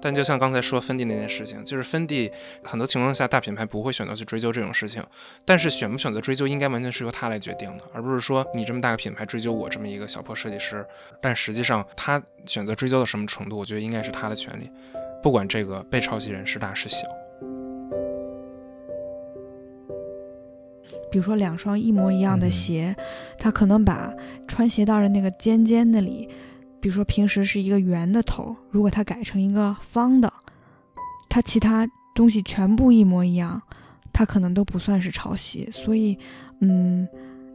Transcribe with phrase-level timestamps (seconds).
[0.00, 2.30] 但就像刚才说芬迪那件事情，就是芬迪
[2.62, 5.04] 很多情况下大品牌不会选择去追究这种事情，
[5.44, 10.86] 但是选不选择追究应该完全是由他来决定的，而不是说你这么大个品牌追究我这么一个小破设计师。
[11.20, 14.70] 但实际上他选择追究到什么程度，我觉得应该是他的权利，
[15.22, 17.04] 不管这个被抄袭人是大是小。
[21.10, 22.94] 比如说两双一模一样的鞋，
[23.38, 24.12] 他可能把
[24.46, 26.28] 穿鞋带的那个尖尖那里。
[26.88, 30.32] 比如说平时是一个圆的头，如果它改成一个方的，
[31.28, 33.60] 它其他东西全部一模一样，
[34.10, 35.68] 它可能都不算是抄袭。
[35.70, 36.16] 所以，
[36.62, 37.06] 嗯，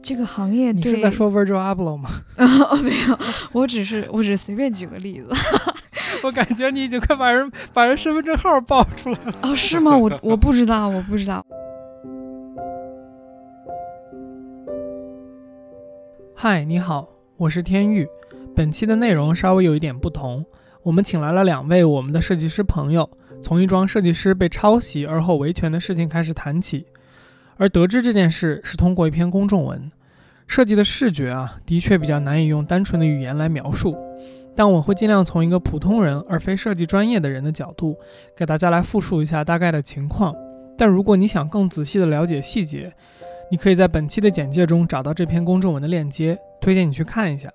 [0.04, 2.12] 这个行业你是在说 Virgil Abloh 吗？
[2.38, 3.20] 哦，没有，
[3.54, 5.30] 我只是我只是随便举个例子。
[6.22, 9.34] 我感觉你已经快把人把人身份证号报出来了。
[9.42, 9.98] 哦，是吗？
[9.98, 11.44] 我我不知道，我不知道。
[16.36, 17.08] 嗨，你好，
[17.38, 18.08] 我是天玉。
[18.56, 20.46] 本期的内容稍微有一点不同，
[20.84, 23.10] 我们请来了两位我们的设计师朋友，
[23.42, 26.86] 从一桩设计师被抄袭而后维权的事情开始谈起。
[27.58, 29.92] 而得知这件事是通过一篇公众文。
[30.46, 33.96] 设计的视觉啊，的确比较难以用单纯的语言来描述，
[34.56, 37.98] 但我会尽量从一个普通人而非设计专业的人的角度，
[38.36, 40.36] 给大家来复述一下大概的情况。
[40.78, 42.94] 但如果你想更仔细的了解细节，
[43.50, 47.50] 你可以在本期的简介中找到这篇公众文的链接，推荐你去看一下。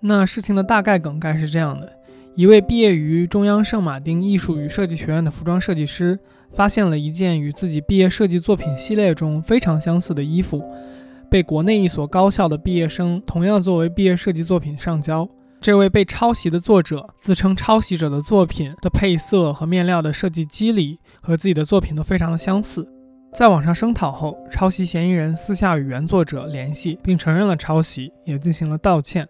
[0.00, 1.92] 那事情的大概梗概是这样的：
[2.34, 6.18] 一位毕业于中央圣马丁艺术与设计学院的服装设计师，
[6.52, 10.64] 发现了一件与自己毕业设计作品系列中非常相似的衣服，
[11.30, 15.28] 被国内一所高校的毕业生同样作为毕业设计作品上交。
[15.60, 22.88] 这位被抄袭的作者自称，抄袭者的作品的配色和面料的设计机理和自己的作品都非常的相似。
[23.34, 29.28] 在网上声讨后，抄袭嫌疑人私下与原作者联系，并承认了抄袭，也进行了道歉。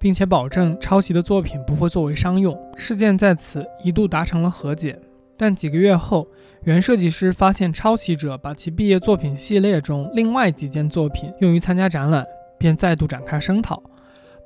[0.00, 2.58] 并且保证抄袭的作品不会作为商用。
[2.74, 4.98] 事件在此一度达成了和解，
[5.36, 6.26] 但几个月后，
[6.64, 12.24] 原设计师发现抄袭者把其毕业作品系列中另外几件作品用于参加展览，
[12.58, 13.82] 便再度展开声讨。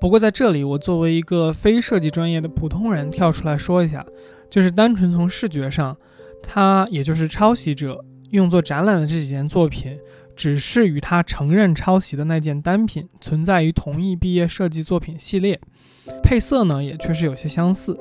[0.00, 4.04] 不过在这里，我作为一个非设计专业的普通人跳出来说一下，
[4.50, 5.96] 就是单纯从视觉上，
[6.42, 9.96] 他也就是抄袭者用作展览的这几件作品。
[10.36, 15.60] 只是与他承认抄袭的那件单品存在于同一毕业设计作品系列，
[16.22, 17.98] 配色呢也确实有些相似，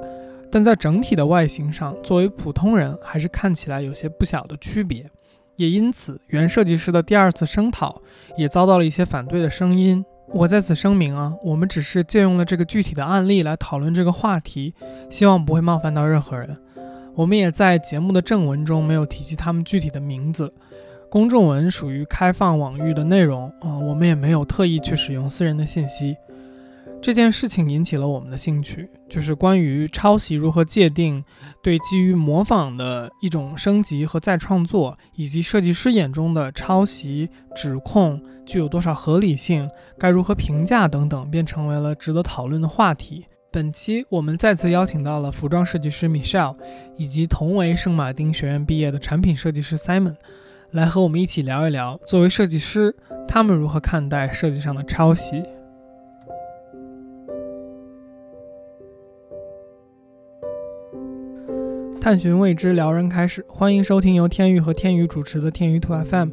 [0.52, 5.10] 但在整体的外形上，作为普通人还是看起来有些不小的区别。
[5.56, 8.02] 也因此，原设计师的第二次声讨
[8.36, 10.04] 也遭到了一些反对的声音。
[10.30, 14.74] 我在此声明啊，我们只是借用了这个具体的案例来讨论这个话题，
[15.12, 16.58] 希望不会冒犯到任何人。
[17.14, 20.52] 我们也在节目的正文中没有提及他们具体的名字。
[21.14, 26.18] 公众文属于开放网域的内容啊，我们也没有特意去使用私人的信息。
[27.04, 31.24] 这件事情引起了我们的兴趣，就是关于抄袭如何界定，
[31.62, 39.70] 对基于模仿的一种升级和再创作，以及设计师眼中的抄袭指控具有多少合理性，
[40.00, 43.28] 该如何评价等等，便成为了值得讨论的话题。
[43.52, 46.58] 本期我们再次邀请到了服装设计师 Michelle，
[46.98, 50.16] 以及同为圣马丁学院毕业的产品设计师 Simon。
[50.74, 52.96] 来和我们一起聊一聊，作为设计师，
[53.28, 55.44] 他们如何看待设计上的抄袭？
[62.02, 63.46] 探寻未知，撩人开始。
[63.48, 66.32] 欢迎收听由天宇和天宇主持的天宇兔 FM。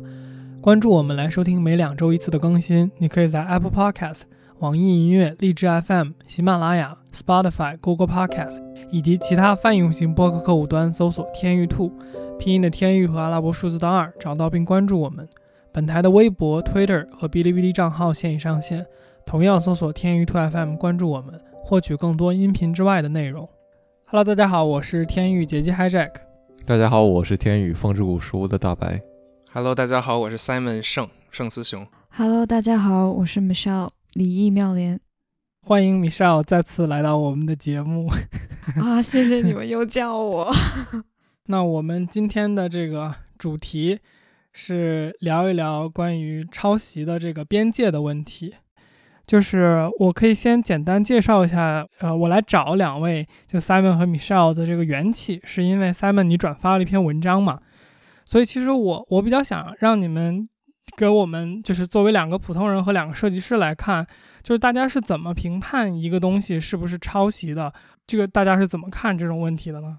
[0.63, 2.91] 关注我们来收听每两周一次的更新。
[2.97, 4.23] 你可以在 Apple Podcast、
[4.61, 11.91] 网易音乐、荔枝 FM、喜马拉雅、Spotify、Google Podcast 以及其他泛用型播客客户端搜索“天宇兔”。
[12.39, 15.27] 拼音的天域和阿拉伯数字的二，找到并关注我们。
[15.73, 18.85] 本台的微博、Twitter 和哔哩哔哩账号现已上线，
[19.25, 23.49] 同样搜索“天域兔 FM” 关注我们，获取更多音频之外的内容。
[24.05, 26.11] Hello，大家好，我是天域杰基 Hijack。
[26.67, 29.01] 大家好，我是天宇风之谷书屋的大白。
[29.55, 31.87] Hello，大家好，我是 Simon 盛盛思雄。
[32.11, 35.01] Hello，大家好，我是 Michelle 李毅妙莲。
[35.63, 38.11] 欢迎 Michelle 再次来到我们的节目。
[38.77, 40.53] 啊，谢谢你们又叫我。
[41.47, 44.01] 那我们今天的这个主题
[44.53, 48.55] 是聊一聊关于抄袭的这个边界的问题。
[49.27, 57.61] 就是我可以先简单介绍一下，呃，我来找两位，就 Simon 和 Michelle 的这个缘起，是因为 Simon 你转发了一篇文章嘛，
[58.25, 60.49] 所以其实我我比较想让你们
[60.97, 64.07] 给我们，就是作为两个普通人和两个设计师来看，
[64.43, 67.73] 就是大家是怎么评判一个东西是不是抄袭的，
[68.07, 69.99] 这个大家是怎么看这种问题的呢？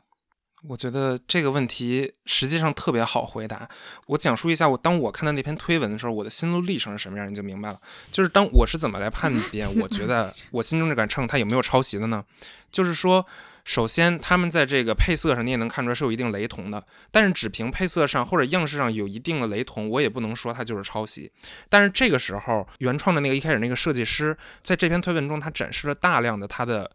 [0.68, 3.68] 我觉得这个问题实际上特别好回答。
[4.06, 7.80] 我讲述一下，我当我看到那篇推文的时候，我的心路历程是什么样，你就明白了。
[8.12, 12.24] 就是当我是怎么来判别，我觉得 我心中这杆秤它有没有抄袭的呢？
[12.72, 13.26] 就是说，
[13.66, 21.32] 首先，他们在这个配色上你也能看出来是有一定雷同的，但是只凭配色上或者样式上有一定的雷同，我也不能说它就是抄袭。
[21.70, 26.92] 但是这个时候，原创的那个一开始那个设计师在这篇推文中，他展示了大量的他的。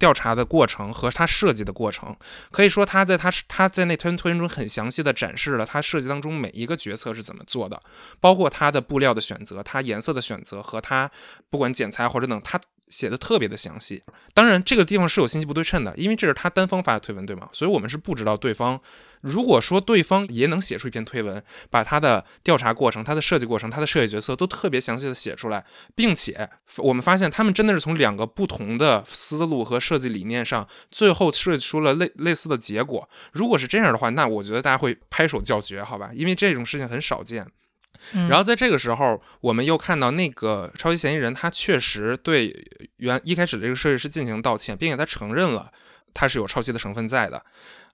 [0.00, 2.16] 调查的过程和他设计的过程，
[2.50, 7.80] 可以说他在他他在那篇推文中很详细的展示了他设计当中每一个决策是怎么做的，
[8.18, 11.08] 包括他的布料的选择、他颜色的选择和他
[11.48, 12.58] 不管剪裁或者等他。
[12.90, 14.02] 写的特别的详细，
[14.34, 17.48] 当然这个地方是有信息不对称的，因为这是他单方发的推文，对吗？
[17.52, 18.78] 所以我们是不知道对方。
[19.22, 25.64] 如果说对方也能写出一篇推文，把他的调查过程、他的设计过程、他的设计角色都特别详细的写出来，
[25.94, 33.08] 并且我们发现他们真的是从两个不同的思路和设计理念上，最后设计出了类类似的结果。
[33.32, 36.10] 如果是这样的话，那我觉得大家会拍手叫绝，好吧？
[36.12, 37.46] 因为这种事情很少见。
[38.28, 42.54] 然后在这个时候，我们又看到那个抄袭嫌疑人，他确实对
[42.96, 45.70] 原一开始这个设计师进行道歉，并且他承认了
[46.14, 47.44] 他是有抄袭的成分在的。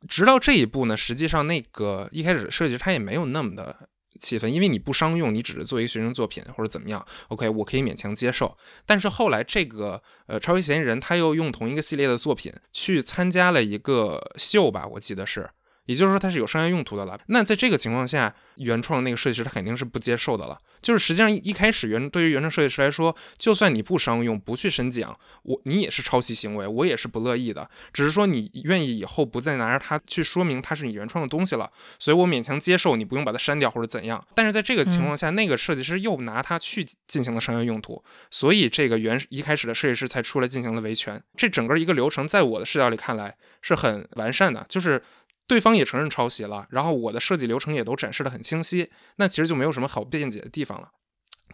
[0.09, 3.89] 直到这一步呢，实际上那个一开始设计师他也没有那么的
[4.21, 8.57] 气愤，因为你不商用，你只是做一个学生作品或者怎么样，OK，我可以勉强接受。
[8.87, 15.51] 但是后来这个呃抄袭嫌疑人他又用同一个系列的作品去参加了一个秀吧，我记得是。
[15.87, 17.19] 也就是说，它是有商业用途的了。
[17.27, 20.59] 那在这个情况下，原创的那个设计师他肯定是不接受的了。
[20.83, 27.69] 就是实际上一开始原对于原创设计师来说，就算你不商用，不去申讲，我你也是抄袭行为，我也是不乐意的。
[27.93, 34.25] 只是说你愿意以后不再拿着它去说明它是你原创的东西了，所以我勉强接受你不用把它删掉或者怎样。
[34.35, 41.23] 但是在这个情况下，那个设计师又拿它去进行了商业用途，所以这个原一开始的设计师才出来进行了维权。
[41.37, 45.03] 这整个一个流程，在我的视角里看来是很完善的，就是。
[45.47, 50.91] 对方也承认抄袭了，然后我的设计流程也都展示的很清晰，那其实就没有什么好辩解的地方了。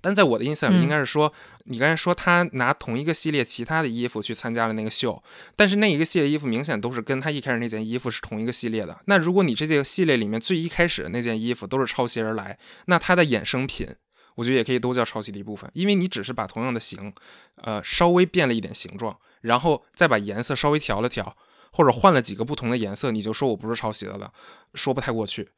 [0.00, 1.32] 但在我的印象里，应该是说，
[1.66, 5.22] 你刚才说他拿同一个系列其他的衣服去参加了那个秀，
[5.54, 9.00] 但是那一个系列衣服明显都是跟他一开始那件衣服是同一个系列的。
[9.06, 13.86] 那如果你这件系列里面最一开始的那件衣服都是抄袭而来，那它的衍生品，
[14.34, 17.12] 我觉得也可以都叫抄袭的一部分，因为你只是把同样的型，
[17.56, 21.36] 呃，稍微变了一点形状，然后再把颜色稍微调了调。
[21.72, 24.30] 或者换了几个不同的颜色，你就说我不是抄袭的了，
[24.74, 25.48] 说不太过去。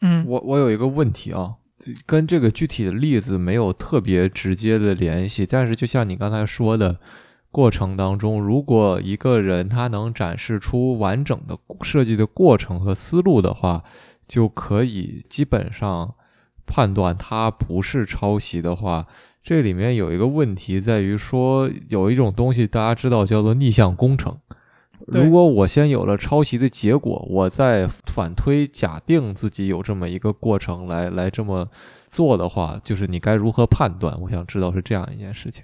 [0.00, 1.54] 嗯，我我有一个问题啊，
[2.04, 6.96] 跟这个具体的例子没有特别直接的联系，但是就像你刚才说的
[7.52, 13.84] 过程当中，如果一个人他能展示出完整的设计的过程和思路的话，
[14.26, 16.16] 就可以基本上
[16.66, 19.06] 判断他不是抄袭的话，
[19.42, 24.36] 这里面有一个问题在于说，有一种东西大家知道叫做逆向工程。
[25.06, 31.68] 如果我先有了抄袭的结果，我再反推假定自己有这么一个过程来来这么
[32.06, 34.20] 做的话，就是你该如何判断？
[34.20, 35.62] 我想知道是这样一件事情。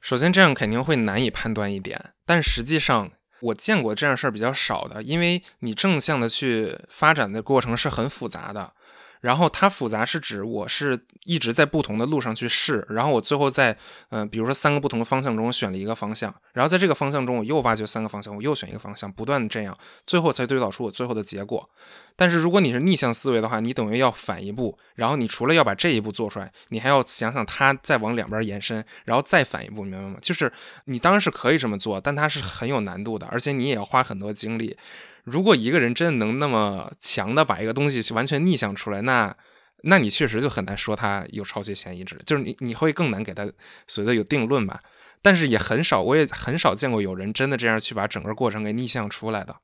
[0.00, 3.10] 首先，这样肯定会难以判断一点，但实际上
[3.40, 8.72] 我见过这样事儿比较少的，因为你正向的去发展的过程是很复杂的。
[9.20, 13.76] 然后它复杂是指我是一直在不同的路上去试，然后我最后在
[14.08, 19.76] 嗯，比如说三个不同的方向中选了一个方向，然后在这个方向中我又挖掘三个方向，我又选一个方向，不断的这样，
[20.06, 21.68] 最后才推导出我最后的结果。
[22.16, 30.16] 但是如果你是逆向思维的话，你等于要反一步，然后你除了要把这一步做出来，你还要想想它再往两边延伸，然后再反一步，明白吗？
[30.20, 30.52] 就是
[30.86, 34.76] 你当然是可以这么做，但它是很有难度的，而且你也要花很多精力。
[35.24, 39.36] 如果一个人真的能那么强的把一个东西去完全逆向出来，那
[39.82, 43.50] 那你确实就很难说他有抄袭嫌疑之类，就是你你会更难给他
[43.86, 44.82] 所谓的有定论吧。
[45.22, 49.54] 但是也很少，我也很少见过有人真的这样去把整个过程给逆向出来的，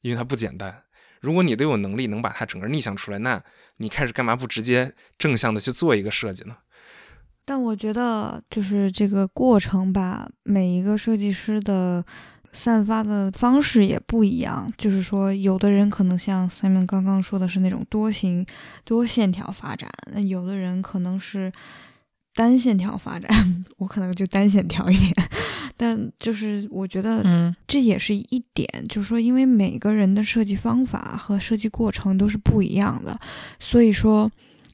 [0.00, 0.84] 因为它不简单。
[1.20, 3.42] 如果你都有能力能把它整个逆向出来，那
[3.76, 6.56] 你开始干嘛不直接正向的去做一个设计呢？
[7.44, 12.04] 但我觉得就是这个过程吧，每一个设计师的。
[12.52, 18.44] 散发的方式也不一样，就是说，有的人可能像 Simon 刚刚说的是那种多形、
[18.84, 21.50] 多线条发展，那有的人可能是
[22.34, 23.30] 单线条发展，
[23.78, 25.14] 我可能就单线条一点。
[25.76, 33.18] 但就是我觉得，嗯，这也是一点，就是说，因为每个人的设计方法和设计过程都是不一样的，
[33.58, 34.30] 所以说，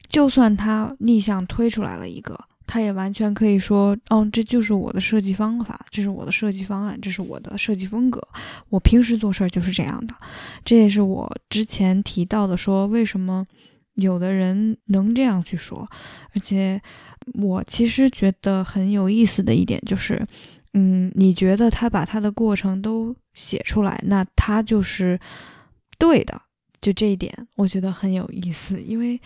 [0.09, 2.37] 就算他逆向推出来了一个。
[2.71, 8.21] 他也完全可以说，哦，这就是我的设计方法，这是我的设计方案，这是我的设计风格。
[8.69, 10.13] 我平时做事儿就是这样的。
[10.63, 13.43] 这也是我之前提到的，说为什么
[13.95, 15.89] 有的人能这样去说。
[16.35, 16.79] 而且
[17.33, 20.23] 我其实觉得很有意思的一点就是，
[20.75, 25.19] 嗯，你觉得他把他的过程都写出来，那他就是
[25.97, 26.39] 对的。
[26.79, 29.19] 就这一点，我觉得很有意思，因为。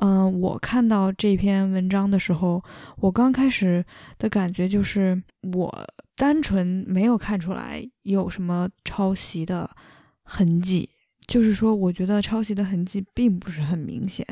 [0.00, 2.62] 嗯，我看到这篇文章的时候，
[2.96, 3.84] 我刚开始
[4.18, 5.22] 的感觉就是，
[5.52, 5.86] 我
[6.16, 9.70] 单纯没有看出来有什么抄袭的
[10.22, 10.88] 痕迹。
[11.26, 14.26] 就是说，我觉得抄袭的痕迹并不是很明显，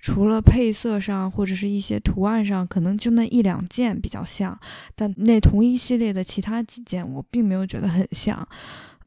[0.00, 4.58] 除了配色上或者是一些图案上，可能就那一两件比较像，
[4.96, 8.48] 但那同一系列的其他几件我并没有觉得很像。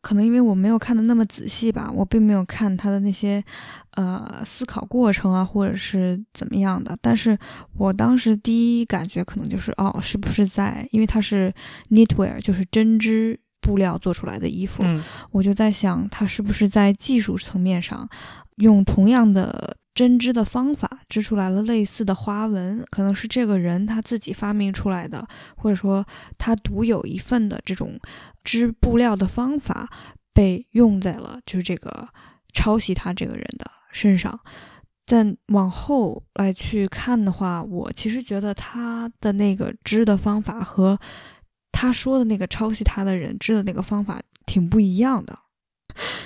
[0.06, 3.44] 可能因为我没有看的那么仔细吧，我并没有看他的那些，
[3.96, 6.96] 呃，思考过程啊，或者是怎么样的。
[7.02, 7.36] 但是
[7.76, 11.52] 我当时第一感觉可能就是，哦，是不是在，因为它是
[11.90, 14.84] knitwear，就是针织布料做出来的衣服，
[15.32, 18.08] 我就在想，它是不是在技术层面上
[18.58, 19.76] 用同样的。
[19.96, 25.26] 针织的方法织出来了类似的花纹，可能是这个人他自己发明出来的，
[25.56, 26.06] 或者说
[26.38, 27.98] 他独有一份的这种
[28.44, 29.90] 织布料的方法
[30.34, 32.10] 被用在了就是这个
[32.54, 34.38] 抄袭他这个人的身上。
[35.06, 41.00] 再往后来去看的话，我其实觉得他的那个织的方法和
[41.72, 45.40] 他说的那个抄袭他的人织的那个方法挺不一样的。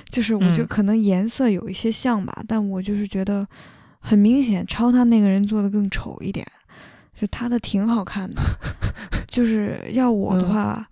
[0.10, 3.48] 就是我就可能颜色有一些像吧，但我就是觉得
[4.00, 6.46] 很明显，抄他那个人做的更丑一点，
[7.20, 8.42] 就他的挺好看的。
[9.28, 10.88] 就是要我的话，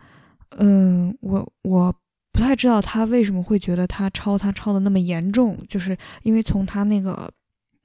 [0.58, 1.94] 嗯，我我
[2.32, 7.30] 不太知道他为什么会觉得他抄他抄的那么严重，就是因为从他那个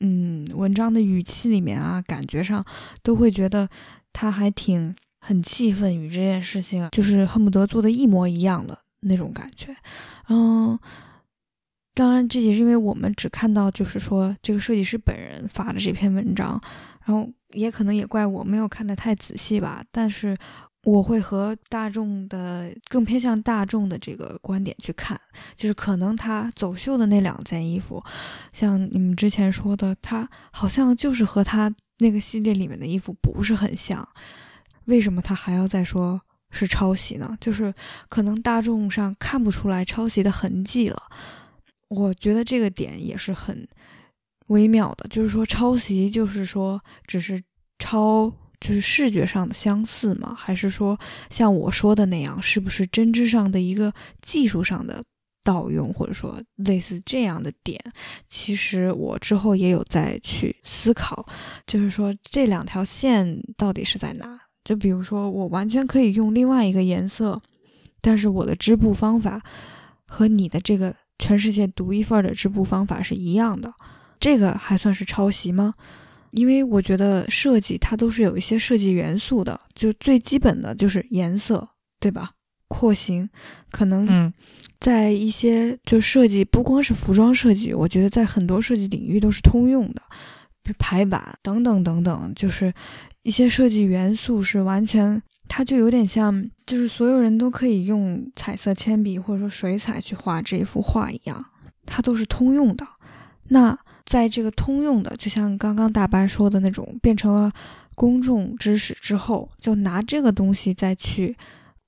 [0.01, 2.63] 嗯文章的语气里面啊，感觉上
[3.03, 3.67] 都会觉得
[4.13, 8.79] 他还挺很气愤于这件事情，就是恨不得做的一模一样的。
[9.02, 9.75] 那种感觉，
[10.28, 10.78] 嗯，
[11.94, 16.61] 当然这也是因为我们只看到就是说这个设计师本人发的这篇文章，
[17.04, 19.85] 然后也可能也怪我没有看得太仔细吧。
[19.90, 20.37] 但是
[20.85, 25.21] 我会和大众的更偏向大众的这个观点去看，
[25.54, 28.02] 就是可能他走秀的那两件衣服，
[28.52, 34.09] 像你们之前说的，他好像就是和他那个系列里面的衣服不是很像，
[34.87, 36.21] 为什么他还要再说？
[36.52, 37.75] 是抄袭呢，就是
[38.09, 41.02] 可能大众上看不出来抄袭的痕迹了。
[41.88, 43.66] 我觉得这个点也是很
[44.47, 47.42] 微妙的，就是说抄袭就是说只是
[47.78, 50.35] 抄，就是视觉上的相似吗？
[50.38, 50.99] 还是说
[51.30, 55.02] 像我说的那样，是不是针织上的一个技术上的
[55.42, 57.78] 盗用，或者说类似这样的点？
[58.28, 61.26] 其实我之后也有再去思考，
[61.66, 64.38] 就是说这两条线到底是在哪？
[64.64, 67.42] 就比如说，我完全可以用另外一个颜色，
[68.00, 69.42] 但是我的织布方法
[70.07, 73.75] 和你的这个全世界独一份的织布方法是一样的，
[74.21, 75.75] 这个还算是抄袭吗？
[76.31, 82.31] 因为我觉得设计它都是有一些设计元素的，就最基本的就是颜色，对吧？
[82.69, 83.28] 廓形，
[83.71, 84.33] 可能
[84.81, 90.00] 在一些就设计，不光是服装设计，我觉得在很多设计领域都是通用的，
[90.78, 92.73] 排版等等等等，就是。
[93.23, 101.45] 一些设计元素是完全，它就有点像，就是所有人都可以用彩色铅笔或者说水彩去画这一幅画一样，
[101.87, 102.85] 它都是通用的。
[103.49, 107.49] 那在这个通用的，就像刚刚大白说的那种，变成了
[107.95, 111.37] 公众知识之后，就拿这个东西再去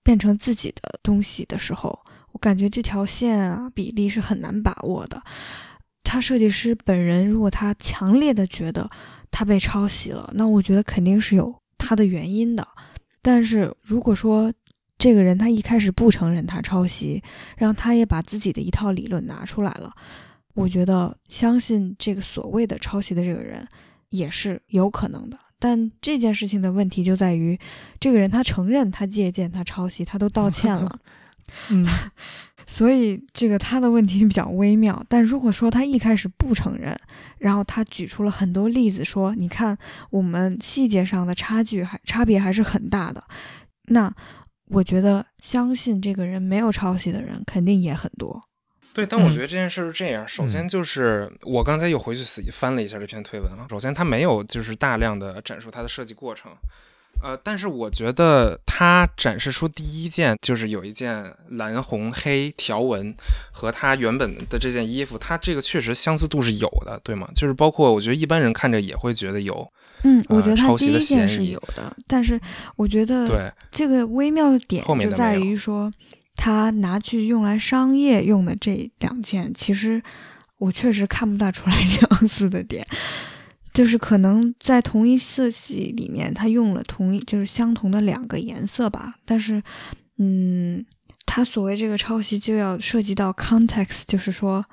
[0.05, 1.99] 变成自己的东西的时候，
[2.31, 5.21] 我感觉这条线啊比例是很难把握的。
[6.05, 8.89] 他设计师本人如果他强烈的觉得。
[9.37, 12.65] 他被抄袭了，那我觉得肯定是有他的原因的。
[13.21, 14.53] 但是如果说
[14.97, 17.21] 这个人他一开始不承认他抄袭，
[17.57, 19.93] 然后他也把自己的一套理论拿出来了，
[20.55, 23.67] 我觉得相信这个所谓的抄袭的这个人
[24.11, 25.37] 也是有可能的。
[25.59, 27.59] 但这件事情的问题就在于，
[27.99, 31.01] 这个人他承认他借鉴他抄袭，他都道歉了。
[31.71, 31.85] 嗯。
[32.67, 36.99] 所以这个他的问题比较微妙，但如果说他一开始不承认，
[37.39, 39.77] 然后他举出了很多例子说，你看
[40.11, 43.23] 我们细节上的差距还差别还是很大的，
[43.89, 44.13] 那
[44.69, 48.43] 我觉得相信这个人没有抄袭的人肯定也很多。
[48.93, 56.53] 对，但我觉得这件事是这样，首先就是我刚才又回去仔细翻了一下这篇推文啊，首先他没有就是大量的展述他的设计过程。
[57.23, 63.15] 呃，但是我觉得他展示出第一件就是有一件蓝红黑条纹，
[63.51, 67.29] 和他原本的这件衣服，它这个确实相似度是有的，对吗？
[67.35, 69.67] 就是包括我觉得一般人看着也会觉得有，
[70.03, 72.39] 嗯，我觉得他第一件是有的，但是
[72.77, 75.91] 我觉得对这个微妙的点就在于说，
[76.37, 80.03] 他拿去用来商业用的这两件，其实
[80.59, 82.87] 我确实看不大出来 相似的点。
[83.75, 89.17] 就是可能在同一色系里面，他用了同一就是相同的两个颜色吧。
[89.27, 89.61] 但是，
[90.19, 90.87] 嗯，
[91.27, 94.65] 他所谓这个抄袭就要涉及到 context，就是说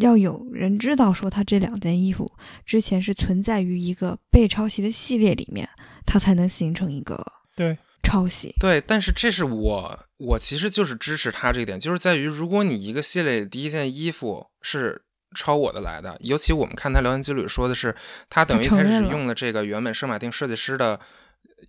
[0.00, 2.32] 要有人知道说他这两件衣服
[2.64, 5.68] 之前是存在于一个被抄袭的系列里面，
[6.06, 8.54] 它才能形成一个对抄袭。
[8.58, 15.02] 对，但是这是我我其实就是支持他这一点，就是在于如果你一个系列第一件衣服是
[15.34, 17.94] 抄我的来的，尤其我们看他聊天记录里说的是，
[18.28, 20.98] 他等于开始用了这个原本圣马丁设计师的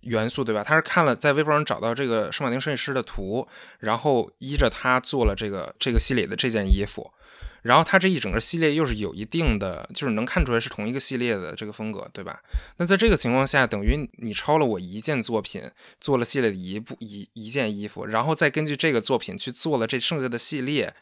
[0.02, 0.62] 元素，对吧？
[0.64, 3.46] 他是看了在微博上找到这个圣马丁设计师的图，
[3.80, 7.10] 然后依着他做了这个这个系列的这件衣服。
[7.62, 12.42] 然后它这一整个系列又是有一定的，就是能看出来是同一个系列的这个风格，对吧？
[12.78, 20.92] 那在这个情况下，等于你抄了我一件作品，做了系列的一部一一件衣服，然后再根据这个作品去做了这剩下的系列，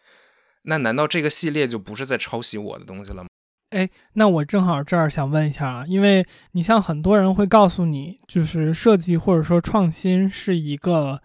[0.62, 3.28] 那难道这个系列就不是在抄袭我的东西了吗？
[3.70, 11.20] 哎，那我正好这儿想问一下啊，因为你像很多人会告诉你，就是设计或者说创新是一个。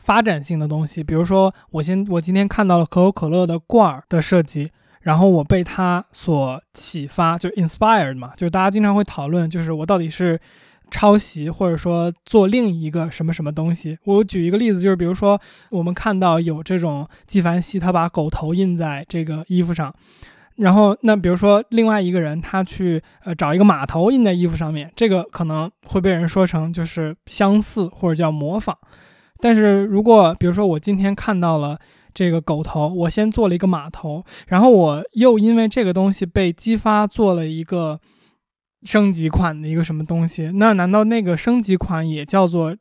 [0.00, 4.70] 发展性的东西，比如说，我先我今天看到了可口可乐的罐儿的设计，
[5.02, 10.40] 然后我被它所启发，就 inspired 嘛，就是大家经常会讨论，就是我到底是
[10.90, 13.98] 抄袭，或者说做另一个什么什么东西。
[14.04, 15.40] 我举一个例子，就是比如说，
[15.70, 19.94] 我们看到有这种纪梵希，他把狗头印在这个衣服上，
[20.56, 28.76] 然后那比如说另外一个人他去呃找一个马头印在衣服上面，这个可能会被人说成就是相似或者叫模仿。
[29.40, 31.78] 但是如果比如说我今天看到了
[32.12, 38.00] 这个狗头，我先做了一个马头，然后我又因为这个东西被激发做了一个
[38.82, 42.76] 升级款的一个什么东西，那难道那个升级款也叫做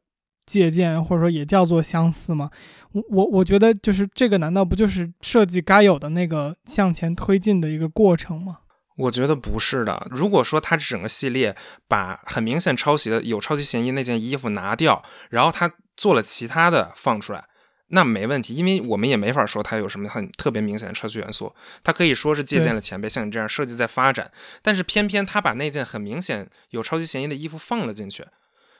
[0.45, 2.49] 借鉴，或者说也叫做相似吗？
[2.93, 8.57] 我我我觉得就是这个，难道不就是设计该有的那个向前推进的一个过程吗？
[8.97, 10.07] 我觉得不是的。
[10.09, 11.55] 如果说它整个系列
[11.87, 15.71] 把很明显抄袭的、有抄袭嫌疑那件衣服拿掉，然后它。
[15.97, 17.43] 做了其他的放出来，
[17.89, 28.25] 那没问题，因为我们也没法说它有什么很特别明显的抄袭元素，它可以说是借鉴了前辈，像你这样设计在发展，但是偏偏他把那件很明显有抄袭嫌疑的衣服放了进去，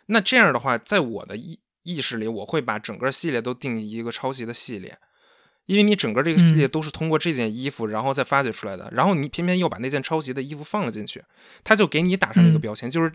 [0.08, 4.98] 那这样的话，在我的意意识里，我会把整个系列都定义一个抄袭的系列。
[5.67, 11.23] 因为你整个这个系列都是通过这件衣服，然后再发掘出来的，然后你偏偏又把那件抄袭的衣服放了进去，
[11.63, 13.12] 他就给你打上一个标签，就是，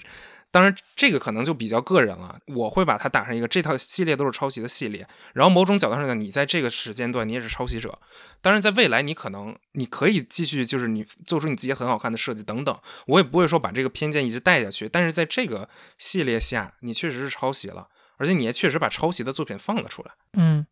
[0.51, 7.99] 当然这个可能就比较个人了，我会把它打上一个这套系列都是抄袭的系列，然后某种角度上讲，你在这个时间段你也是抄袭者，
[8.43, 17.89] 当然在未来你可能你可以继续就是你做出你自己很好看的设计等等，我也不会说把这个偏见一直带下去，但是在这个系列下，你确实是抄袭了，
[18.19, 20.67] 而且你也确实把抄袭的作品放了出来，嗯。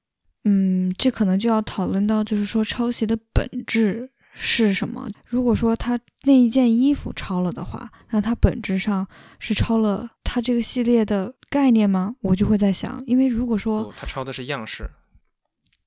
[0.45, 5.07] 嗯，这可能就要讨论到，就是说抄袭的本质是什么？
[5.27, 9.07] 如果说他那一件衣服抄了的话，那他本质上
[9.39, 12.15] 是抄了他这个系列的概念吗？
[12.23, 14.91] 我就会在想，因为如果说他抄的是样式，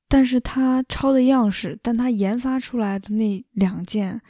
[0.07, 4.21] 但是他抄的样式，但他研发出来的那两件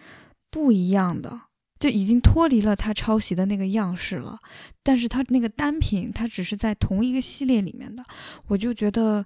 [0.50, 1.42] 不一样的，
[1.80, 4.40] 就已经脱离了他抄袭的那个样式了。
[4.84, 8.02] 但是他那个单品，它只是在同一个系列里面的，
[8.48, 9.26] 我就觉得。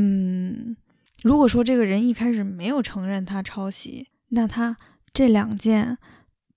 [0.00, 0.76] 嗯，
[1.24, 4.76] 如果说这个人一开始没有承认他抄袭，那他
[5.12, 5.98] 这两件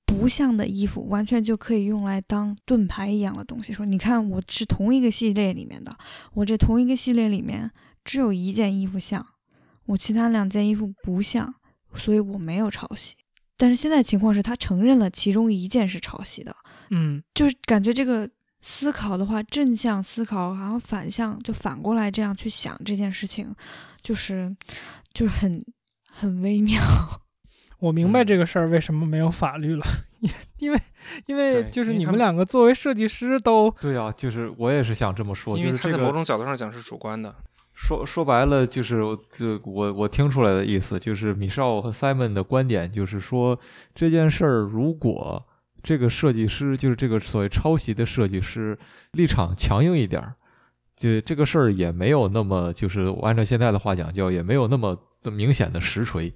[0.06, 3.73] 不像的衣服完全就可以用来当盾牌一样的东西。
[3.73, 5.97] 说，你看，我是同一个系列里面的，
[6.34, 7.71] 我这同一个系列里面
[8.06, 9.25] 只有一件衣服像，
[9.88, 11.56] 我其他两件衣服不像，
[11.95, 13.15] 所以我没有抄袭。
[13.58, 16.56] 但是现在情况是他承认了其中一件是抄袭的，
[16.91, 18.30] 嗯，就是感觉这个。
[18.62, 23.54] 思考的话，正向思考，然后反向就反过来这样去想这件事情，
[24.04, 24.56] 就是
[25.13, 25.65] 就是很
[26.10, 26.82] 很微妙。
[27.82, 29.84] 我明白这个事儿为什么没有法律了，
[30.60, 30.80] 因为
[31.26, 37.34] 因为就是你们两个作为设计师都对啊，就是我也是想这么说，因为他在某种角度上讲是主观的。
[37.74, 43.60] 说说白了，就是这我我听出来的意思，就是米少和 Simon 的观点，就是说
[43.95, 45.43] 这件事儿如果。
[45.84, 48.78] 这个设计师就是这个所谓抄袭的设计师，
[49.13, 50.36] 立场强硬一点儿，
[50.96, 56.32] 就这个事儿也没有那么就是按照现在的话讲叫也没有那么明显的实锤。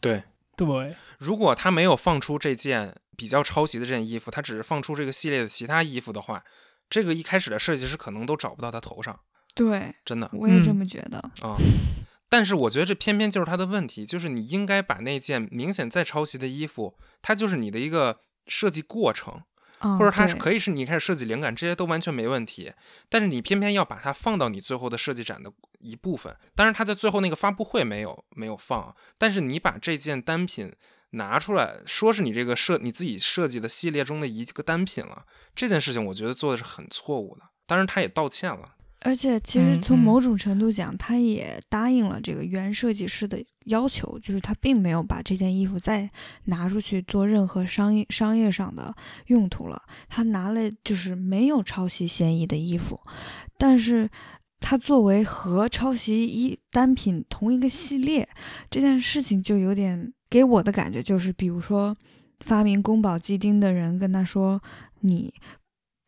[0.00, 0.22] 对
[0.56, 6.44] 对，如果他没有放出这件比较抄袭的这件衣服，他只是放出这个系列的其他衣服的话，
[6.90, 9.18] 这个一开始的设计师可能都找不到他头上。
[9.54, 11.56] 对，真的，我也这么觉得啊。
[12.28, 18.18] 但是我觉得这偏偏就是他的问题，就是你应该把那件明显在抄袭的衣服，它就是你的一个。
[18.50, 19.42] 设计过程，
[19.78, 22.72] 或者它是可以是你开始设计灵感，这些都完全没问题。
[23.08, 26.36] 但是你偏偏要把它放到你最后的设计展的一部分。
[26.54, 28.94] 当然，他在最后那个发布会没有没有放。
[29.16, 30.70] 但是你把这件单品
[31.12, 37.44] 拿出来说是你这个设你自己设计的系列中的一个单品了，这件事情我觉得做的是很错误的。
[37.66, 38.74] 当然，他也道歉了。
[39.02, 46.10] 而且，其实从某种程度讲，他也答应了这个原设计师的要求，就是他并没有把这件衣服再
[46.44, 48.94] 拿出去做任何商业商业上的
[49.26, 49.82] 用途了。
[50.08, 53.00] 他拿了就是没有抄袭嫌疑的衣服，
[53.56, 54.10] 但是
[54.58, 58.28] 他作为和抄袭一单品同一个系列
[58.68, 61.96] 这件事情，就有点给我的感觉就是，比如说
[62.40, 64.62] 发明宫保鸡丁的人跟他说
[65.00, 65.32] ：“你，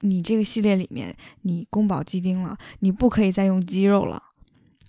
[0.03, 4.23] 你这个系列里面你宫保鸡丁了，你不可以再用鸡肉了。”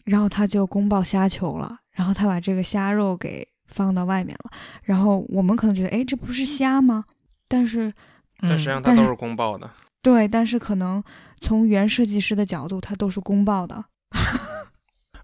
[0.06, 4.52] 然后他就宫保虾球了，然后他把这个虾肉给放到外面了。
[4.84, 7.06] 然后我们可能觉得，哎，这不是虾吗？
[7.48, 7.94] 但是，
[8.42, 9.72] 但实际上它都是宫爆的。
[10.02, 11.02] 对，但是可能
[11.40, 13.86] 从原设计师的角度，它都是宫保的。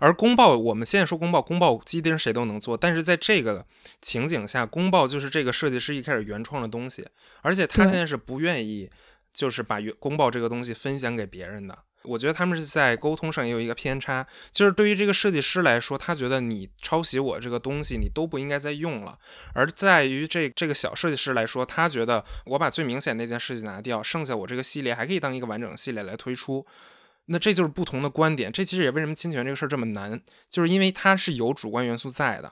[0.02, 3.65] 而宫爆，我们现在说宫爆，宫爆鸡丁谁都能做，但是在这个
[4.02, 7.06] 情景下，宫爆就是这个设计师一开始原创的东西，
[7.41, 8.89] 而且他现在是不愿意，
[9.39, 11.80] 就是把公报这个东西分享给别人的。
[12.04, 19.17] 我觉得他们是在沟通上也有一个偏差，就是对于这个设计师来说，他觉得你抄袭我这个东西，你都不应该再用了；
[19.54, 26.65] 而在于这这个小设计师来说，他觉得我把最明显那件设计拿掉，剩下我这个系列还可以当一个完整系列来推出。
[27.28, 32.52] 那这就是不同的观点，这其实也为什么侵权这个事儿这么难，就是因为它是有主观元素在的。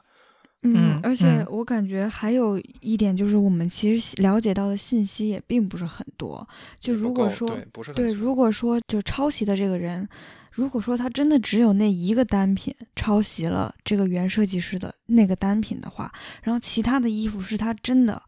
[0.75, 6.47] 嗯，而且我感觉还有一点就是，我们其实了解到的信息也并不是很多。
[6.79, 10.07] 就如果说对，不是对，如果说就抄袭的这个人，
[10.51, 16.11] 如果说他真的只有那一个单品抄袭了这个原设计师的那个单品的话，
[16.43, 18.21] 然后其他的衣服是他真的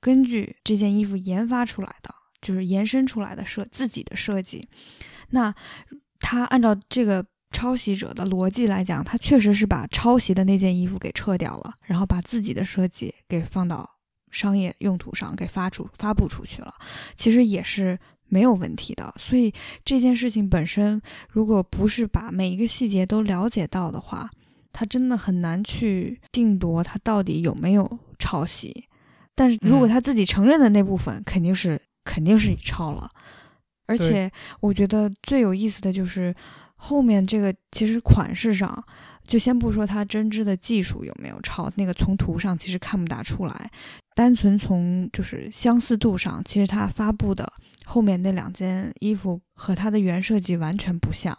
[0.00, 4.68] 根据这件衣服研发出来的，就是延伸出来的设自己的设计，
[5.30, 5.54] 那
[6.20, 7.24] 他按照这个。
[7.52, 13.88] 抄袭者的逻辑来讲，他确实是把抄袭的那件衣服给撤掉了，然后把自己的设计给放到
[14.30, 16.74] 商业用途上给发出发布出去了，
[17.14, 19.14] 其实也是没有问题的。
[19.18, 19.52] 所以
[19.84, 24.30] 这件事情本身，如果不是把每一个细节都了解到的话，
[24.72, 28.88] 他真的很难去定夺他到底有没有抄袭。
[29.34, 33.08] 但是如果他自己承认的那部分，肯定是肯定是抄了。
[33.86, 36.34] 而且我觉得最有意思的就是。
[36.84, 38.84] 后面这个其实款式上，
[39.24, 43.70] 就先不说它针织的技术有没有抄，那个从图上其实看不大出来。
[44.16, 47.50] 单纯从就是相似度上，其实它发布的
[47.84, 51.38] 后面那两件衣服和它的原设计完全不像。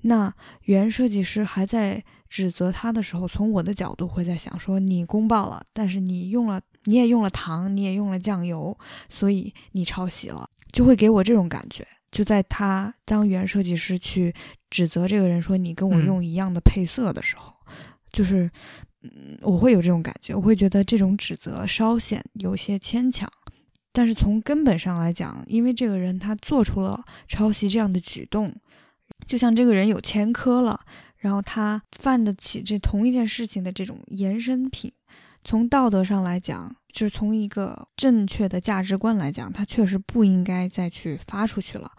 [0.00, 8.74] 那原设计师还在指责他的时候，从我的角度会在想说，你公报了，但是你用了，你也用了糖，你也用了酱油，
[9.10, 11.86] 所以你抄袭了，就会给我这种感觉。
[12.10, 14.34] 就在他当原设计师去
[14.68, 17.54] 指责这个人说你跟我用一样的配色的时候，
[18.12, 18.50] 就是，
[19.02, 23.30] 嗯，我会有这种感觉，我会觉得这种指责稍显有些牵强。
[23.92, 28.54] 但是从根本上来讲，因为这个人他做出了抄袭这样的举动，
[29.26, 30.80] 就像这个人有前科了，
[31.16, 34.92] 然后他犯得起这同一件事情的这种延伸品。
[35.42, 41.90] 从道德上来讲，就是从一个正确的价值观来讲，它确实不应该再去发出去了。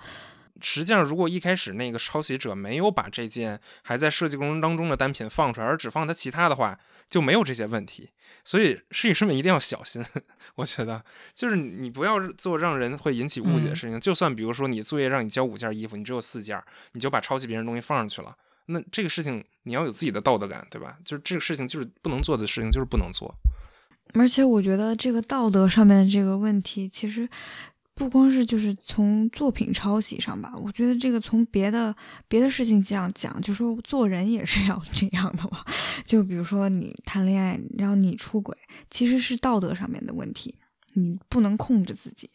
[0.64, 8.12] 实际上，如果一开始那个抄袭者没有把这件还在设计过程当中的单品放出来，而只放他其他的话，就没有这些问题。
[8.46, 10.06] 所以，设计师们一定要小心。
[10.56, 14.00] 我觉得，就是你不要做让人会引起误解的事情。
[14.00, 18.36] 就算比如说你作业让你交五件衣服，你只有四件，你就把抄袭别人东西放上去了。
[18.68, 20.96] 那这个事情你要有自己的道德感，对吧？
[21.04, 23.34] 就是这个事情就是不能做的事情，就是不能做。
[24.14, 27.28] 而且我觉得这个道德上面的这个问题，其实
[27.94, 31.96] 不光是就是从作品抄袭上吧，我觉得这个从别的
[32.28, 35.64] 别的事情这样讲，就说做人也是要 这样的嘛。
[36.06, 38.58] 就比如说你谈恋爱，然后你出轨，
[38.90, 40.56] 其实是道德上面的问题。
[40.94, 42.30] 你不能控制自己，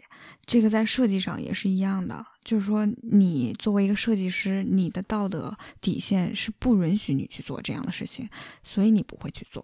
[0.47, 2.25] 这个在设计上也是一样的。
[2.43, 8.27] 就是说，你作为一个设计师，你的道德底线是不允许你去做这样的事情，
[8.63, 9.63] 所以你不会去做。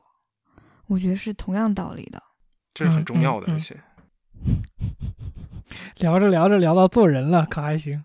[0.87, 2.23] 我觉得是同样道理的，
[2.75, 3.53] 这是很重要的。
[3.53, 3.77] 而且
[5.99, 8.05] 聊着聊着聊到做人了，可还行？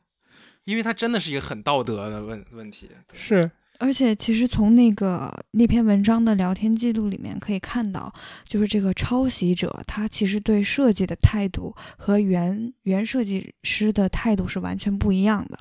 [0.65, 2.89] 因为它真的是一个很道德的问问题。
[3.13, 3.49] 是。
[3.79, 8.11] 而且，其实从那个那篇文章的聊天记录里面可以看到，
[8.47, 15.57] 就是这个抄袭者他其实对设计的态度和原原设计师的态度是完全不一样的。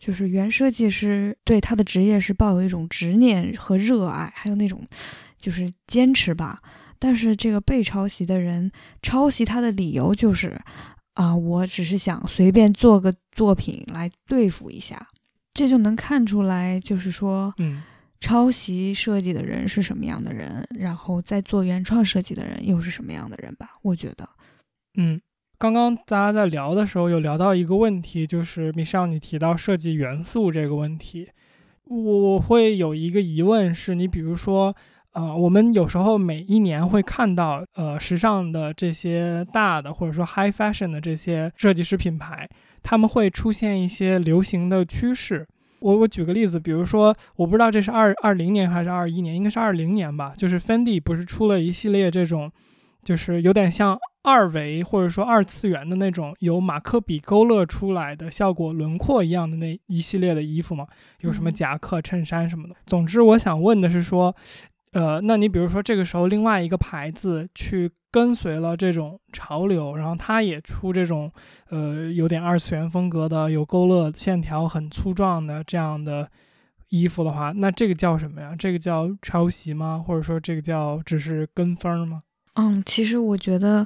[0.00, 4.84] 就是原设计师对他的职业是抱有一种执念和热爱，还有那种
[5.44, 6.58] 就是坚持吧。
[6.98, 10.58] 但是这个被抄袭的人抄袭他的理由就是
[11.12, 15.06] 啊，我只是想随便做个作品来对付一下。
[15.52, 17.82] 这就能看出来，就是说，嗯，
[18.20, 23.78] 抄袭设计的人是什么样的人，然后在做原创设计的人又是什么样的人吧？
[23.82, 24.26] 我觉得，
[24.96, 25.20] 嗯，
[25.58, 31.28] 刚刚大家在聊的时候有聊到一个问题，就是米少你提到设计元素这个问题，
[31.84, 34.74] 我会有一个疑问，是你比如说，
[35.14, 42.48] 呃，我们有时候每一年会看到，呃，时尚的这些大的或者说 high fashion 的这些设计师品牌。
[42.86, 45.46] 他们会出现一些流行的趋势，
[45.80, 50.34] 我我举个例子，比如说，我不知道这是二二零年还是二一年，应该是二零年吧。
[50.36, 52.52] 就是 Fendi 不是出了一系列这种，
[53.02, 60.86] 就是有点像二维或者说二次元的那种，由马克笔勾勒出来的效果轮廓一样的那一系列的衣服嘛？
[61.20, 62.74] 有什么夹克、衬衫什么的。
[62.84, 64.36] 总之，我想问的是说。
[64.94, 71.28] 呃，那你比如说这个时候，另外一个牌子去跟随了这种潮流，然后它也出这种
[71.68, 76.30] 呃有点二次元风格的、有勾勒线条很粗壮的这样的
[76.90, 78.54] 衣服的话，那这个叫什么呀？
[78.56, 80.00] 这个叫抄袭吗？
[80.06, 82.22] 或者说这个叫只是跟风吗？
[82.54, 83.84] 嗯，其实我觉得，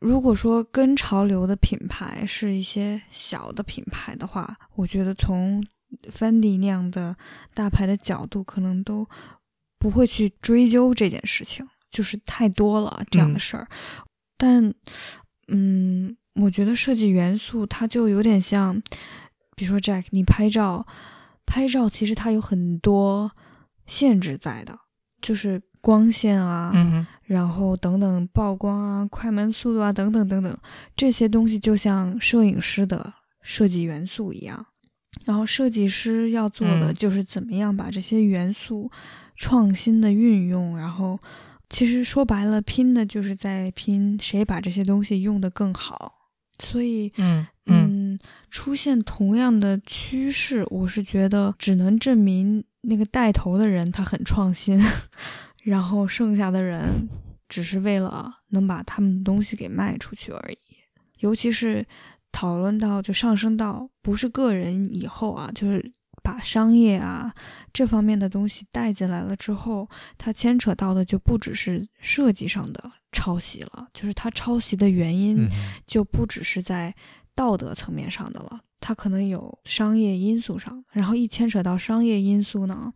[0.00, 5.64] 如果说跟潮流的品牌是一些小的品牌的话，我觉得从
[6.10, 7.16] Fendi 那样的
[7.54, 9.08] 大牌的角度，可能都。
[9.80, 13.66] 不会去追究这件事情，就是太多了这样的事儿。
[14.36, 14.74] 但，
[15.48, 18.78] 嗯，我觉得设计元素它就有点像，
[19.56, 20.86] 比如说 Jack，你拍照，
[21.46, 23.32] 拍照其实它有很多
[23.86, 24.78] 限制在的，
[25.22, 26.72] 就是光线啊，
[27.24, 30.58] 然后等等曝光啊、快门速度啊等等等等
[30.94, 34.66] 这些东西，就像摄影师的设计元素一样。
[35.24, 38.90] 然后设计师要做的就是怎么样把这些元素。
[39.40, 41.18] 创新的运用，然后
[41.70, 46.12] 其实说白了，拼的就是在拼谁把这些东西用得更好。
[46.58, 48.18] 所以，嗯嗯，
[48.50, 54.78] 出现同样的趋势，我是觉得只能证明那个带头的人他很创新，
[55.64, 57.08] 然后剩下的人
[57.48, 60.58] 只是为了能把他们的东西给卖出去而已。
[61.20, 61.86] 尤其是
[62.30, 65.92] 讨论到就上升到不是个人以后啊，就是。
[66.22, 67.34] 把商业啊
[67.72, 75.48] 这方面的东西带进来了之后，它牵扯到的就不只是设计上的抄袭了，就是它抄袭的原因
[75.86, 76.94] 就不只是在
[77.34, 80.84] 道德层面上的了，它可能有商业因素上。
[80.90, 82.92] 然后一牵扯到商业因素呢，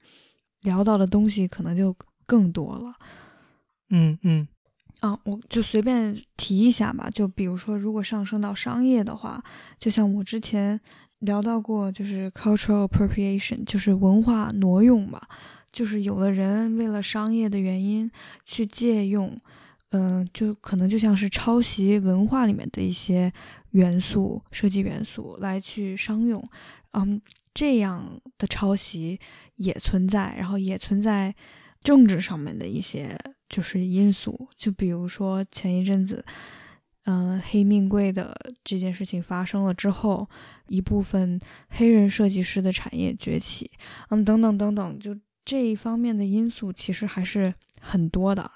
[0.60, 2.94] 聊到的东西可能就更多了。
[3.90, 4.48] 嗯嗯，
[5.00, 9.42] 啊，我就随便提一下吧，就比如说，如果上升到商业的话，
[9.78, 10.80] 就像我之前。
[11.24, 15.20] 聊到过，就是 cultural appropriation，就是文化挪用嘛，
[15.72, 18.10] 就是有的人为了商业的原因
[18.44, 19.36] 去借用，
[19.90, 23.32] 嗯，就可能就像是抄袭文化里面的一些
[23.70, 26.42] 元素、设计元素来去商用，
[26.92, 27.20] 嗯，
[27.52, 29.18] 这样的抄袭
[29.56, 31.34] 也存在，然后也存在
[31.82, 36.24] 政治上面的一些就是因素，就比如说前一阵子。
[37.04, 40.28] 嗯，黑命贵的这件事情发生了之后，
[40.68, 41.38] 一部分
[41.68, 43.70] 黑人设计师的产业崛起，
[44.10, 45.14] 嗯，等等等等，就
[45.44, 48.50] 这一方面的因素其实还是很多的。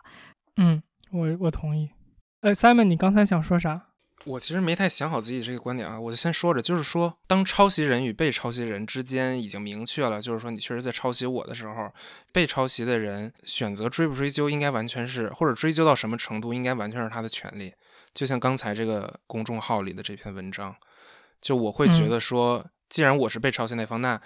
[0.56, 1.90] 嗯，我我同意。
[2.40, 3.86] 呃，Simon，你刚才想说啥？
[4.24, 11.92] 我其实没太想好自己这个观点啊，我就先说着，就是说，当抄袭人与被抄袭人之间已经明确了，就是说你确实在抄袭我的时候，
[12.32, 17.72] 被抄袭的人选择追不追究，应该完全是，或者追究到什么程度，应该完全是他的权利。
[18.14, 20.74] 就像刚才这个公众号里的这篇文章，
[21.40, 24.20] 就我会觉得说，既然我是被抄袭那方，那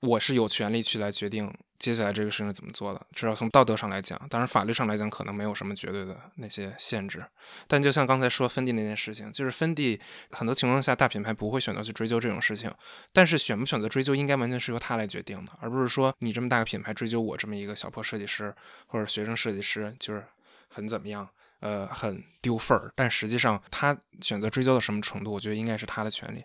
[0.00, 3.06] 我是有权利去来决定接下来这个事情怎么做的。
[3.14, 7.24] 至少从道德上来讲，当然法律上来讲可能没有什么绝对的那些限制。
[7.66, 9.98] 但就像刚才说芬迪那件事情，就是芬迪
[10.30, 12.70] 很多情况下大品牌不会选择去追究这种事情，
[13.14, 18.54] 但是选不选择追究，应该完全是由他来决定的，而不是说你这么大个品牌追究我这么一个小破设计师
[18.88, 20.22] 或者学生设计师，就是
[20.68, 21.26] 很怎么样。
[21.64, 26.44] 呃，很丢份儿，但实际上他选择追究到什么程度，我觉得应该是他的权利，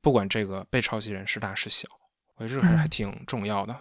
[0.00, 1.88] 不管这个被抄袭人是大是小，
[2.36, 3.76] 我觉得这个还是还挺重要的。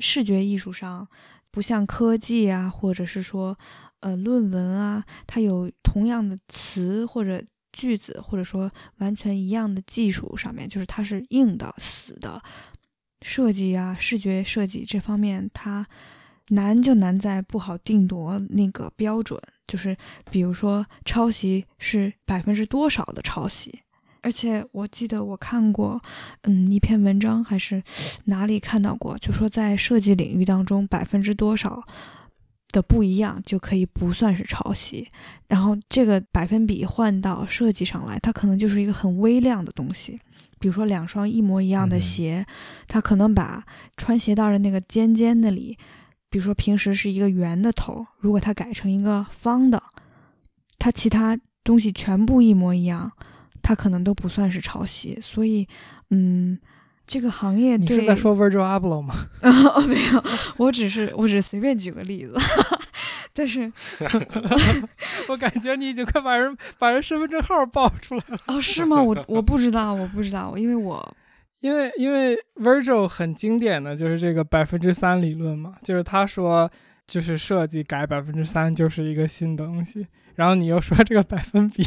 [0.00, 1.06] 视觉艺术上，
[1.50, 3.58] 不像科技啊，或者是说
[4.00, 12.42] 呃论文啊，它有同样的词或者句子，或者说完全一样的技术上面，就是它是硬的、死的
[13.20, 15.86] 设计啊，视觉设计这方面它。
[16.50, 19.96] 难就难在不好定夺那个标准，就是
[20.30, 23.80] 比如说抄袭是百分之多少的抄袭，
[24.22, 26.00] 而且我记得我看过，
[26.42, 27.82] 嗯，一篇文章还是
[28.24, 31.82] 哪里看到过，就说在设计领域当中百分之多少
[32.70, 35.08] 的不一样就可以不算是抄袭，
[35.48, 40.20] 然后这个百分比换到设计上来，它可能就是一个很微量的东西，
[40.58, 42.44] 比如说两双一模一样的鞋，
[42.86, 43.64] 它可能把
[43.96, 45.78] 穿鞋带的那个尖尖那里。
[46.36, 49.82] 比如说，平时是一个圆的头，如果它改成一个方的，
[50.78, 53.10] 它其他东西全部一模一样，
[53.62, 55.18] 它可能都不算是抄袭。
[55.22, 55.66] 所以，
[56.10, 56.58] 嗯，
[57.06, 59.14] 这个行业你是在说 Virgil Abloh 吗？
[59.40, 60.22] 哦，没有，
[60.58, 62.36] 我只是我只是随便举个例子。
[63.32, 63.72] 但是，
[65.28, 68.38] 我感觉你已经快把人把人身份证号报出来了。
[68.48, 69.02] 哦，是吗？
[69.02, 71.16] 我我不知道，我不知道，因为我。
[71.60, 76.70] 因为因为 Virgil 很经典的就是这个百分之三理论嘛，就是他说
[77.06, 81.84] 就是设计改百分之三就是一个新东西，然后你又说这个百分比，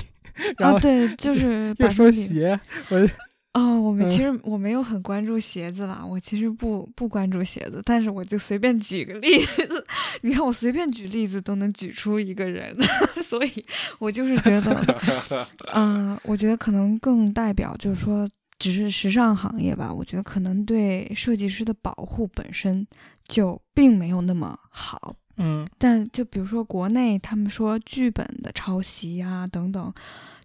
[0.58, 3.10] 然后、啊，对，就是又说百分比鞋，我。
[3.54, 4.12] 哦，我们嗯。
[4.12, 9.86] 其实我没有很关注鞋子啦，我其实不不关注鞋子，但是我就随便举个例子，
[10.22, 12.78] 你看我随便举例子都能举出一个人，
[13.26, 13.66] 所以
[13.98, 22.86] 我就是觉得， 嗯、我觉得可能更代表就是说，只是时尚行业吧，我觉得可能对设计师的保护本身
[23.28, 25.66] 就并没有那么好，嗯。
[25.78, 29.94] 但就比如说国内，他们说剧本的抄袭啊、等等，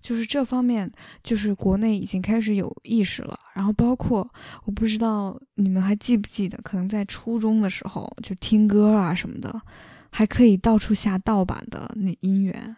[0.01, 0.91] 就是这方面，
[1.25, 3.37] 就是国内已经开始有意识了。
[3.53, 4.29] 然后包括
[4.65, 9.61] 我不知道你们还记不记得，可能在初中的时候，就听歌啊什么的，
[10.11, 12.77] 还可以到处下盗版的那音源，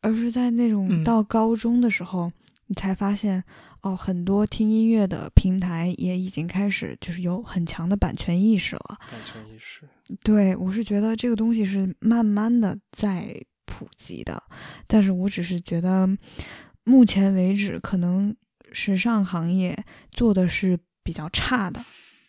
[0.00, 1.04] 而是在那种嗯。
[1.04, 2.32] 到高中的时候，
[2.68, 3.44] 你才发现
[3.82, 8.98] 哦，很多听音乐的平台也已经开始就是有很强的版权意识了。
[9.10, 9.88] 版权意识。
[10.22, 13.34] 对，我是觉得这个东西是慢慢的在
[13.66, 14.42] 普及的，
[14.86, 16.08] 但是我只是觉得，
[16.84, 18.34] 目前为止可能
[18.70, 19.76] 时尚行业
[20.10, 21.84] 做的是比较差的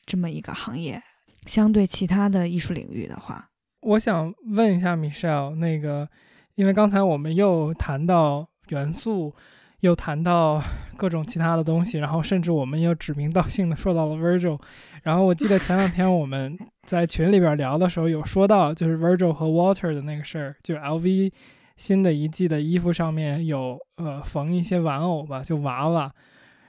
[0.06, 1.02] 这么一个行业，
[1.46, 3.50] 相对其他的艺术领域的话，
[3.82, 6.10] 我想问一下 Michelle，那个，
[6.56, 9.36] 因为刚才我们又谈到元素，
[9.84, 10.64] 又谈到
[10.96, 14.58] 各种其他的东西，然后甚至我们又指名道姓的说到了 Virgil，
[15.04, 21.34] 然后我记得前两天我们在群里边聊的时候有说到，就是 Virgil 和 Water 的那个事儿，就 LV
[21.76, 26.10] 新的一季的衣服上面有呃缝一些玩偶吧，就娃娃。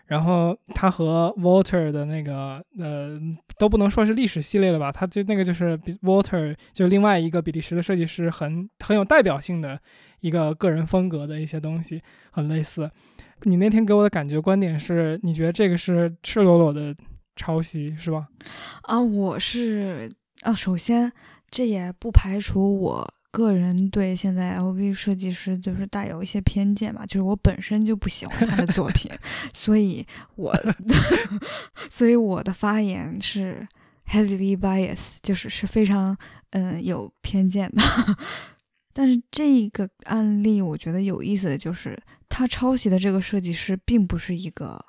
[0.06, 3.18] 然后他和 Walter 的那个呃
[3.58, 9.80] 都不能说是历史系列了吧，他就那个就是 Walter 就另外一个比利时的设计师很很有代表性的
[10.20, 12.90] 一个个人风格的一些东西，很类似。
[13.42, 16.94] 你那天给我的感觉观点是，你觉得这个是赤裸裸的
[17.36, 18.28] 抄袭是吧？
[18.82, 20.10] 啊，我是
[20.42, 21.12] 啊，首先
[21.50, 29.10] 这也不排除我个人对现在 LV 设计师就是带有一些偏见嘛，就是我本身就不喜欢他的作品，
[29.52, 30.54] 所以我
[31.90, 33.66] 所以我的发言是
[34.06, 36.16] heavily bias，就是是非常
[36.50, 37.82] 嗯有偏见的。
[38.94, 44.84] 但是这个案例我觉得有意思的就是，他抄袭的这个设计师并不是一个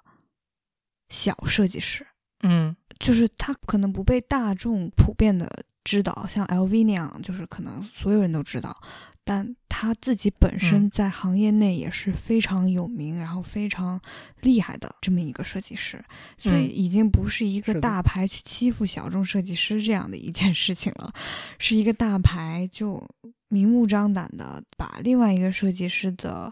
[1.09, 2.05] 小设计师。
[2.43, 8.75] 嗯就是他可能不被大众普遍的知道，像 LV 那样，就是可能所有人都知道，
[9.23, 14.01] 但他自己本身嗯在行业内也是非常有名，然后非常
[14.41, 16.03] 厉害的这么一个设计师，
[16.37, 21.13] 所以嗯已经不是一个大牌去欺负小众设计师这样的一件事情了，
[21.59, 23.01] 是一个大牌就
[23.47, 26.51] 明目张胆的把另外一个设计师的，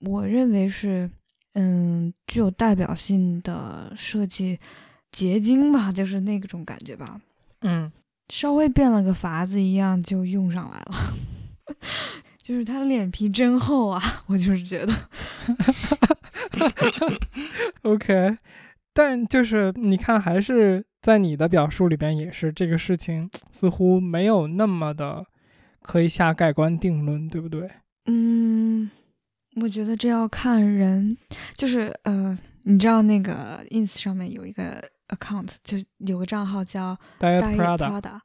[0.00, 1.08] 我认为是
[1.52, 4.58] 嗯具有代表性的设计。
[5.12, 7.20] 结晶吧，就是那种感觉吧，
[7.60, 7.88] 嗯
[8.28, 11.14] 稍微变了个法子一样就用上来了，
[12.42, 14.92] 就是他脸皮真厚啊， 我就是觉得，，
[17.82, 18.38] OK。
[18.96, 25.26] 但就是你看，还是在你的表述里边，也是这个事情似乎没有那么的
[25.82, 27.68] 可以下盖棺定论，对不对？
[28.06, 28.88] 嗯，
[29.60, 31.16] 我觉得这要看人，
[31.56, 38.20] 就是呃，你知道那个 ins 上面有一个 account，就有个账号叫 Diet Prada，Prada，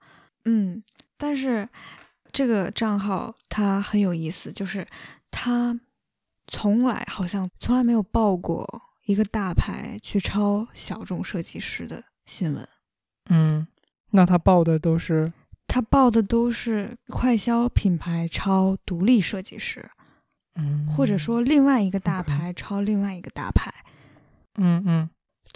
[0.45, 0.81] 嗯，
[1.17, 1.67] 但是
[2.31, 4.87] 这个账号它很有意思，就是
[5.31, 5.79] 它
[6.47, 12.67] 从来好像从来没有报过一个大牌去抄小众设计师的新闻，
[13.29, 13.67] 嗯，
[14.11, 15.31] 那他报的都是
[15.67, 19.87] 他报的都是快消品牌抄独立设计师，
[20.55, 23.73] 嗯，或者说另外一个大牌抄另外一个大牌。
[24.55, 25.09] 嗯嗯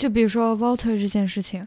[0.03, 1.65] 就比如说 Walter 这件事情，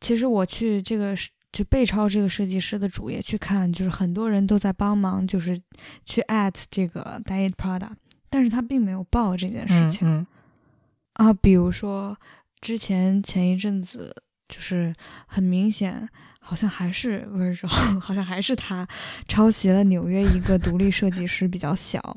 [0.00, 1.14] 其实我去这个
[1.52, 5.60] 就背抄这个设计师的主页去看，就是很多人都在帮忙，就是
[6.06, 7.90] 去 at 这个 Diet Prada，
[8.30, 11.32] 但是他并没有报这件事情、嗯嗯啊。
[11.34, 12.16] 比如说
[12.62, 14.16] 之前前一阵子，
[14.48, 14.90] 就是
[15.26, 16.08] 很明显，
[16.40, 17.66] 好像还是 Virgil，
[18.00, 18.88] 好像还是他
[19.28, 22.16] 抄袭了纽约一个独立设计师比较小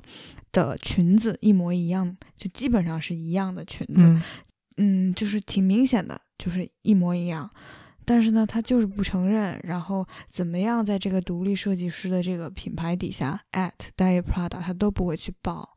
[0.54, 3.96] 的裙子，一模一样，就基本上是一样的裙子。
[3.98, 4.24] 嗯
[4.78, 7.50] 嗯，就是挺明显的，就是一模一样。
[8.06, 15.76] 但是呢，他就是不承认，然后怎么样，在这个独立设计师的这个品牌底下 at Diet Prada，他都不会去报。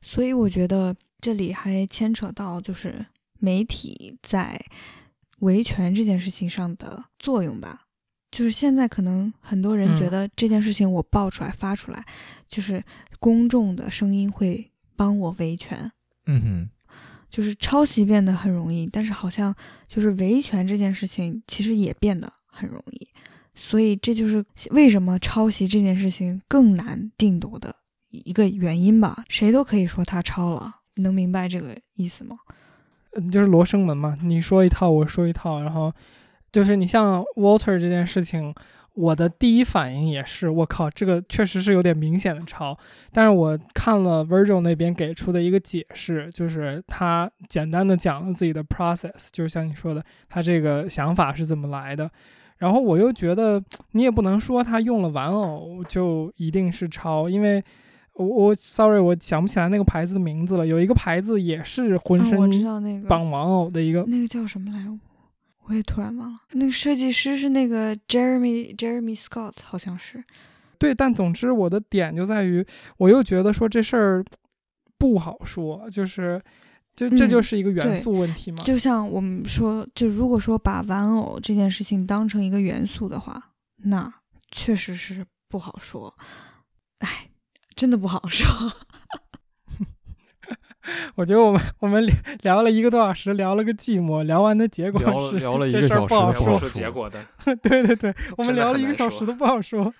[0.00, 3.04] 所以我觉得这里还牵扯到就是
[3.38, 4.58] 媒体在
[5.40, 7.82] 维权这件事情上的作用吧。
[8.30, 12.04] 就是现在可能很多人觉嗯得这件事情我爆出来发出来，
[12.48, 12.82] 就是
[13.20, 15.90] 公众的声音会帮我维权。
[16.26, 16.70] 嗯哼，
[17.30, 19.54] 就是抄袭变得很容易，但是好像
[19.88, 23.08] 就是维权这件事情其实也变得很容易，
[23.54, 27.74] 所以这就是为什么抄袭这件事情更难定夺的
[28.10, 29.24] 一个原因吧。
[29.28, 32.36] 谁都可以说他抄了，能明白这个意思吗？
[33.12, 35.92] 嗯，就是罗生门嘛，你说一套，我说一套，然后
[36.52, 38.54] 就是你像 Walter 这件事情。
[38.96, 42.76] 我的第一反应也是，我靠，这个确实是有点明显的抄。
[43.12, 52.10] 但是我看了 Virgil 那边给出的一个解释，就是他简单的讲了自己的 process，就是像你说的，他这个想法是怎么来的。
[52.56, 57.62] 然后我又觉得，你也不能说他用了玩偶就一定是抄，因为
[58.14, 60.66] 我我 sorry，我想不起来那个牌子的名字了。
[60.66, 62.38] 有一个牌子也是浑身
[63.06, 64.98] 绑玩偶的一个，那个叫什么来着？
[65.68, 70.22] 我也突然忘了，那个设计师是那个 Jeremy Jeremy Scott，好像是。
[70.78, 72.64] 对，但总之我的点就在于，
[72.98, 74.24] 我又觉得说这事儿
[74.98, 76.40] 不好说，就是，
[76.94, 78.62] 就这就是一个元素问题嘛。
[78.62, 84.12] 就像我们说，就如果说把玩偶这件事情当成一个元素的话，那
[84.52, 86.14] 确实是不好说。
[86.98, 87.28] 哎，
[87.74, 88.46] 真的不好说。
[91.14, 92.06] 我觉得我们我们
[92.42, 94.22] 聊了一个多小时，聊了个寂寞。
[94.22, 97.20] 聊完的结果是聊了一个小时，不好说结果的。
[97.62, 99.92] 对对对，我们聊了一个小时都不好说。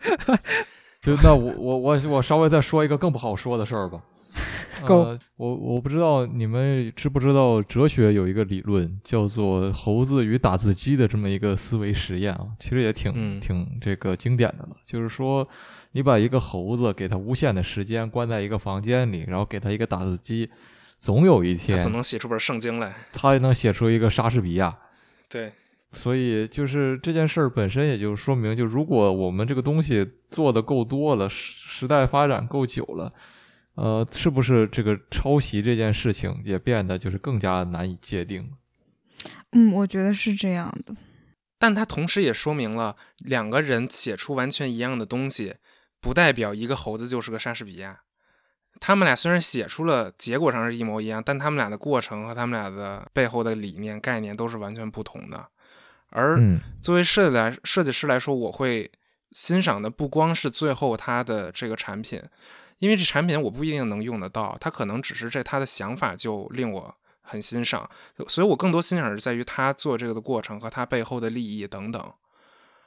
[1.00, 4.00] 就那我我我我稍微再说一个更不好说的事儿吧。
[4.86, 5.16] 够。
[5.36, 15.46] 我我不知道你们知不知道，哲学有一个理论叫做猴子与打字机的这么一个思维实验啊，其实也挺挺这个经典的了，就是说。
[15.96, 20.50] 你把一个猴子给它无限的时间关在一个房间里，然后给它一个打字机，
[20.98, 22.92] 总有一天总能写出本圣经来。
[23.12, 24.76] 他也能写出一个莎士比亚。
[25.30, 25.52] 对，
[25.92, 33.12] 所以就是这件事儿本身，也就说明，就如果我们这个东西做的够多了，时代发展够久了，
[33.74, 38.52] 呃，是不是这个抄袭这件事情也变得就是更加难以界定？
[39.52, 40.94] 嗯，我觉得是这样的。
[41.58, 45.54] 但它同时也说明了，两个人写出完全一样的东西。
[46.00, 48.00] 不代表一个猴子就是个莎士比亚。
[48.78, 55.48] 他们俩虽然写出了结果上是一模一样，但他们俩的过程和他们俩的背后的理念概念都是完全不同的。
[56.10, 56.38] 而
[56.82, 58.90] 作为设计来设计师来说，我会
[59.34, 62.22] 欣赏的不光是最后他的这个产品，
[62.78, 67.90] 因为这产品我不一定能用得到，他可能只是这他的想法就令我很欣赏，
[68.28, 72.12] 所以我更多欣赏是在于他做这个的过程和他背后的利益等等。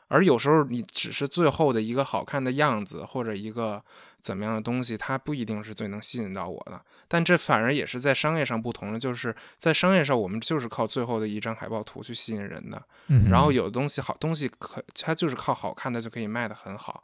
[0.07, 3.83] 而有时候你只是最后的一个好看的样子，或者一个
[4.21, 6.81] 怎么样的东西，它不一定是最能吸引到我的。
[7.07, 12.81] 但这反而也是在商业上不同的，就是在商业上，我们就是靠最后的一张海报图去吸引人的。
[13.29, 17.03] 然后有的东西好东西可它就是靠好看的就可以卖得很好。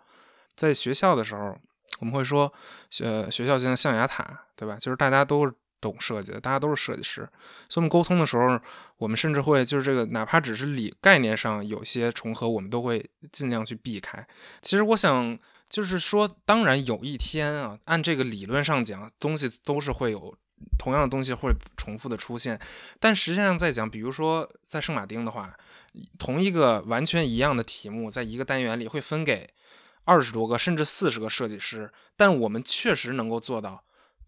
[0.56, 1.58] 在学校的时候，
[2.00, 2.52] 我们会说，
[3.02, 4.76] 呃，学校就像象牙塔，对吧？
[4.80, 5.54] 就是大家都是。
[5.84, 7.30] 懂设计的，大家都是设计师，
[7.68, 8.60] 所以我们沟通的时候，
[8.98, 14.26] 我们甚至会就是这个，哪怕只是理概念上有些重合，我们都会尽量去避开。
[14.62, 15.38] 其实我想
[15.70, 20.34] 就是说，当然有一天啊，按这个理论上讲，东西都是会有
[20.80, 22.58] 同样的东西会重复的出现，
[23.00, 25.54] 但实际上在讲，比如说在圣马丁的话，
[26.18, 29.50] 同一个完全一样的题目，在一个单元里会分给
[30.06, 33.84] 二十多个甚至四十个设计师，但我们确实能够做到。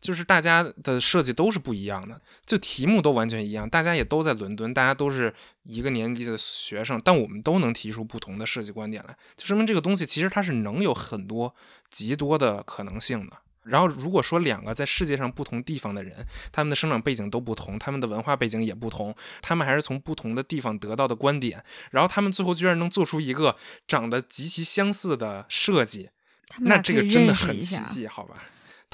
[0.05, 5.33] 就是大家的设计都是不一样的，就题目都完全一样，大家也都在伦敦，大家都是
[5.63, 11.53] 一个年级的学生，但我们都能提出不同的设计观点来，就说明这个东西其实它是能有很多
[11.89, 13.37] 极多的可能性的。
[13.63, 23.55] 然后如果说两个在世界上不同地方的人，他们的生长背景都不同，他们的文化背景也不同，他们还是从不同的地方得到的观点，然后他们最后居然能做出一个
[23.87, 26.11] 长得极其相似的设计，
[26.59, 28.35] 那这个真的很奇迹，好吧？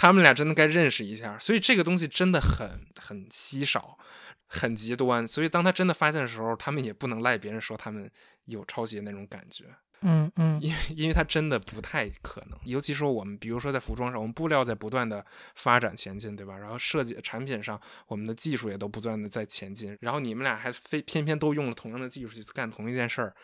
[0.02, 4.00] 他们俩真的该认识一下，所以这个东西真的很很稀少，
[4.48, 5.28] 很极端。
[5.28, 8.10] 所以当他真的发现的时候，他们也不能赖别人说他们
[8.46, 9.66] 有抄袭那种感觉。
[10.02, 12.58] 嗯嗯，因为因为他真的不太可能。
[12.64, 15.24] 尤其说我们，比如说在服装上，我们布料在不断的
[15.54, 16.58] 发展前进，对吧？
[16.58, 19.96] 然后设计产品上，我们的技术也都不断的在前进。
[20.02, 23.36] 然后你们俩还非偏偏都用了同样的技术去干同一件事儿，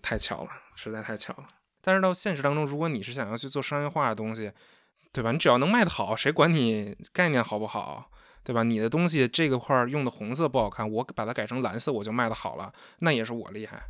[0.00, 1.46] 太巧了，实在太巧了。
[1.82, 4.50] 但是到现实当中，如果你是想要去做商业化的东西，
[5.14, 5.32] 对吧？
[5.32, 8.10] 你只要能卖得好，谁管你概念好不好？
[8.42, 8.62] 对吧？
[8.64, 13.84] 你的东西这个块用的红色不好看，我把它改成蓝色，我就卖得好了，那也是我厉害。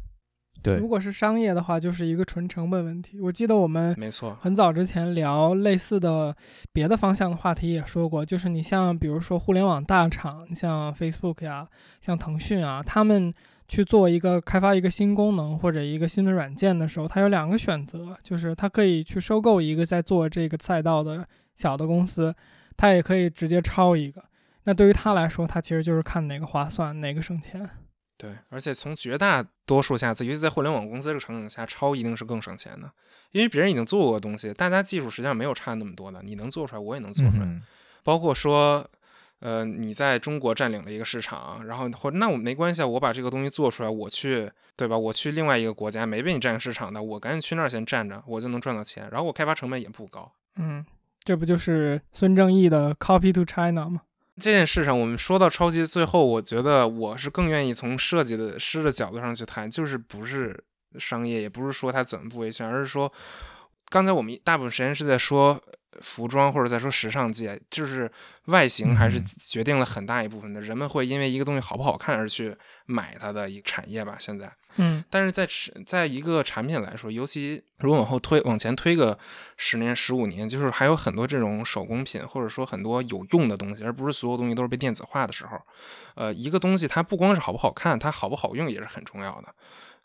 [0.63, 3.19] 对，如果是商业的话，就是一个纯成本问题。
[3.21, 6.37] 我记得我们没错，很早之前聊类似的
[6.73, 11.67] 别的方向的话题也说过，就是你像比如说互联网大厂，像 Facebook 呀，
[12.01, 13.35] 像腾讯啊，他们。
[13.67, 22.35] 去做一个开发一个新功能或者一个新的软件的时候，它有两个选择，就是它可以去收购一个在做这个赛道的小的公司，
[22.77, 24.23] 它也可以直接抄一个。
[24.65, 27.69] 那对于他来说，他其实就是看哪个划算，哪个省钱。
[28.17, 32.91] 对，而且从绝大多数下，尤其在互联网公司这个场景下，抄一定是更省钱的，
[33.33, 37.45] 因为别人已经做过的东西，大家技术实际上没有差那么多的，你能做出来，我也能做出来。
[37.45, 37.61] 嗯
[38.03, 38.87] 包括说，
[39.45, 44.97] 呃，你在中国占领了一个市场，然后或者那我没关系啊，我把这个东西做出来，我去，对吧？
[44.97, 50.33] 我去另外一个国家没被你占领市场的，我赶紧去那儿先占着，我就能赚到钱，然后我开发成本也不高。
[50.57, 50.83] 嗯，
[51.23, 54.01] 这不就是孙正义的 “copy to China” 吗？
[54.41, 60.59] 这件事上，我们说到抄袭，最后我觉得我是更愿意从设计的师的角度上去谈，就是不是
[60.99, 63.13] 商业，也不是说他怎么不维权，而是说，
[63.91, 65.61] 刚才我们大部分时间是在说
[66.01, 68.11] 服装或者再说时尚界，就是
[68.47, 74.17] 外形还是嗯决定了很大一部分的，人们会因为一个东西好不好看而去买它的一个产业吧。
[74.19, 75.49] 现在，嗯但是在
[75.87, 79.19] 在一个产品来说，尤其如果往后推往前推个
[79.57, 85.61] 十年、十五年，就是还有很多这种手工品，或者说很多有用的东西，而不是所有东西都是被电子化的时候，
[86.15, 89.55] 呃，一个东西它不光是好不好看，它好不好用也是很重要的。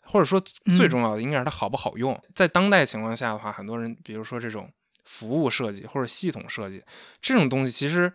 [0.02, 0.40] 或者说
[0.76, 2.20] 最重要的应该是它好不好用。
[2.34, 4.68] 在当代情况下的话，很多人比如说这种
[5.04, 6.82] 服务设计或者系统设计
[7.20, 8.12] 这种东西，其实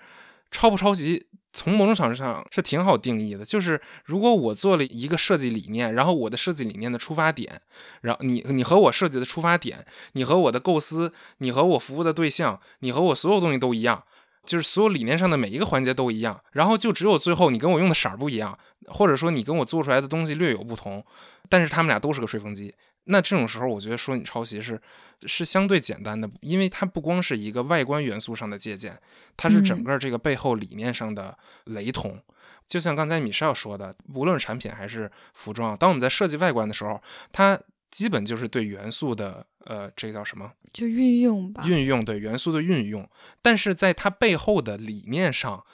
[0.51, 3.43] 抄不抄袭，从某种场上是挺好定义的。
[3.43, 7.61] 就是如果我做了一个设计理念，然后我的设计理念的出发点，
[8.01, 14.03] 然后你你和我设计的出发点，你和我的构思，你和我服务的对象，你和我所有东西都一样。
[14.45, 21.03] 就是所有理念上的每一个环节都一样，然后就只有最后你跟我用的色儿不一样，或者说你跟我做出来的东西略有不同，
[21.49, 22.73] 但是他们俩都是个吹风机。
[23.07, 24.81] 那这种时候，我觉得说你抄袭是
[25.27, 28.99] 是相对简单的，因为它不光是一个外观元素上的借鉴，
[29.37, 32.19] 它是整个这个背后理念上的雷同。
[32.65, 36.99] 就像刚才米少说的，无论是产品还是服装，当我们在设计外观的时候，
[37.31, 37.59] 它
[37.95, 40.51] 基本就是对元素的呃，这个叫什么？
[40.73, 41.63] 就运用吧。
[41.65, 43.09] 运用对元素的运用，
[43.41, 45.65] 但是在它背后的理念上，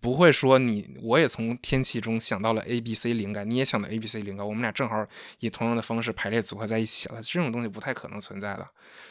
[0.00, 5.04] 不会说你我也从天气中想到了 A B C 灵感，你也想到 A B C 灵感，我们俩正好
[5.40, 8.68] 以同样的方式排列组合在一起了，这种东西不太可能存在的。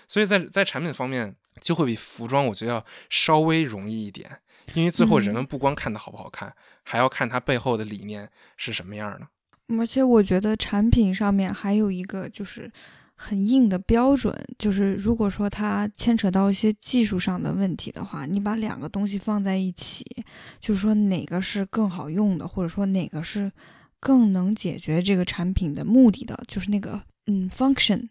[0.08, 4.40] 所以在在产品方面，就会比服装我觉得要稍微容易一点，
[4.76, 9.28] 因为最后人们不光看它好不好看，还要看它背后的理念是什么样的。
[9.68, 12.72] 而且我觉得产品上面还有一个就是
[13.16, 20.06] 很硬的标准，就是如果说它牵扯到一些技术上的问题的话，你把两个东西放在一起，
[20.60, 23.52] 就是说哪个是更好用的，或者说哪个是
[24.00, 28.06] 更能解决这个产品的目的的，就是那个嗯 function，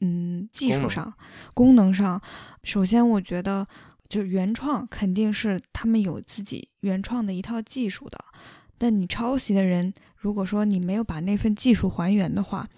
[0.00, 1.12] 嗯技术上、
[1.54, 2.20] 功能上，
[2.62, 3.66] 首先我觉得
[4.08, 8.22] 就原创肯定是他们有自己原创的一套技术的，
[8.76, 12.68] 但你抄袭的人，如果说你没有把那份技术还原的话，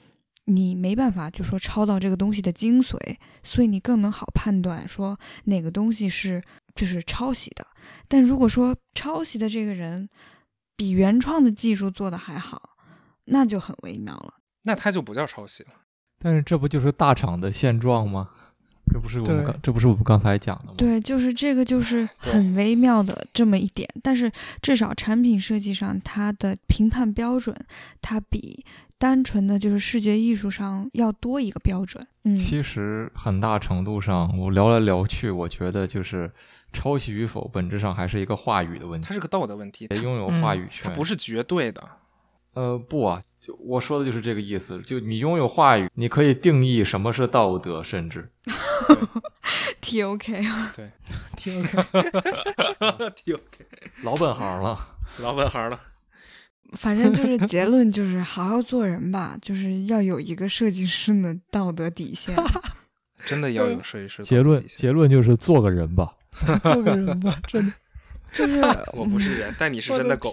[0.44, 2.96] 你没办法就说抄到这个东西的精髓，
[3.42, 6.40] 所以你更能好判断说哪个东西是
[6.76, 7.66] 就是抄袭的。
[8.06, 10.08] 但如果说抄袭的这个人
[10.76, 12.76] 比原创的技术做的还好，
[13.24, 14.34] 那就很微妙了。
[14.62, 15.70] 那他就不叫抄袭了。
[16.20, 18.30] 但是这不就是大厂的现状吗？
[18.92, 20.74] 这不是我们刚这不是我们刚才讲的吗？
[20.76, 23.88] 对，就是这个，就是很微妙的这么一点。
[24.02, 24.30] 但是
[24.60, 27.56] 至少产品设计上，它的评判标准，
[28.00, 28.64] 它比
[28.98, 32.04] 单纯的就是视觉艺术上要多一个标准。
[32.24, 36.30] 嗯，其实很大程度上，我聊来聊去，我觉得就是
[36.72, 39.14] 抄袭与否，本质上还是一个话语的问题它。
[39.14, 41.82] 是个道德问题，它拥有嗯话语权，它不是绝对的。
[42.54, 44.80] 呃，不啊，就我说的就是这个意思。
[44.82, 48.30] 就你拥有话语，你可以定义什么是道德，甚至
[49.80, 50.90] T O K，啊，对
[51.36, 53.10] 挺 OK。
[53.16, 53.38] 挺
[54.04, 54.78] 老本行了。
[55.20, 55.80] 老本行了。
[56.72, 62.34] 反正就是结论就是好好做人吧，就是要有一个设计师的道德底线。
[63.26, 64.22] 真的要有设计师。
[64.22, 66.14] 结论结论就是做个人吧。
[66.62, 67.72] 做个人吧，真的。
[68.32, 68.60] 就是
[68.94, 70.32] 我不是人，但你是真的狗。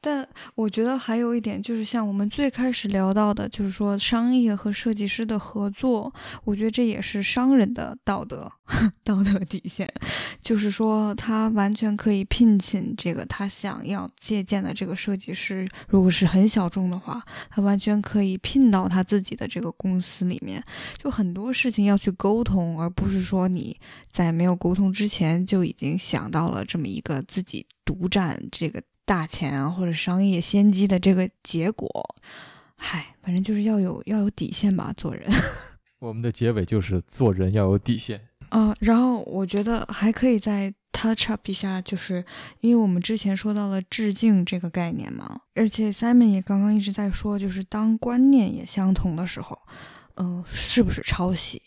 [0.00, 6.12] 但我觉得还有一点，就是像我们最开始聊到的，就是说商业和设计师的合作，
[6.44, 8.50] 我觉得这也是商人的道德
[9.02, 9.92] 道德底线，
[10.40, 17.20] 就是说他完全可以聘请这个他想要借鉴的这个设计师，如果是很小众的话，
[17.50, 20.62] 他完全可以聘到他自己的这个公司里面，
[20.96, 23.76] 就很多事情要去沟通，而不是说你
[24.12, 31.88] 在没有沟通之前就已经想到了这么一个自己独占这个大钱啊或者商业先机的这个结果。
[32.76, 35.26] 嗨，反正就是要有要有底线吧，做人。
[35.98, 38.20] 我们的结尾就是做人要有底线。
[38.50, 42.22] 啊、然后我觉得还可以再 touch up 一下，就是
[42.60, 49.58] 因为我们之前说到了致敬这个概念嘛，而且 Simon 也刚刚一直在说，就是当观念也相同的时候，
[50.16, 51.60] 嗯、是不是抄袭？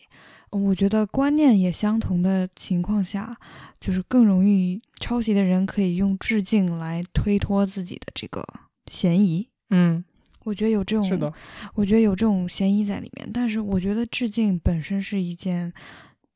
[0.50, 3.38] 我觉得观念也相同的情况下，
[3.80, 8.48] 就是更容易抄袭的人可以用致敬来推脱自己的这个
[8.90, 9.46] 嫌疑。
[9.72, 10.02] 嗯，
[10.46, 11.34] 我觉得有这种，是的，
[11.74, 13.30] 我觉得有这种嫌疑在里面。
[13.34, 15.74] 但是我觉得致敬本身是一件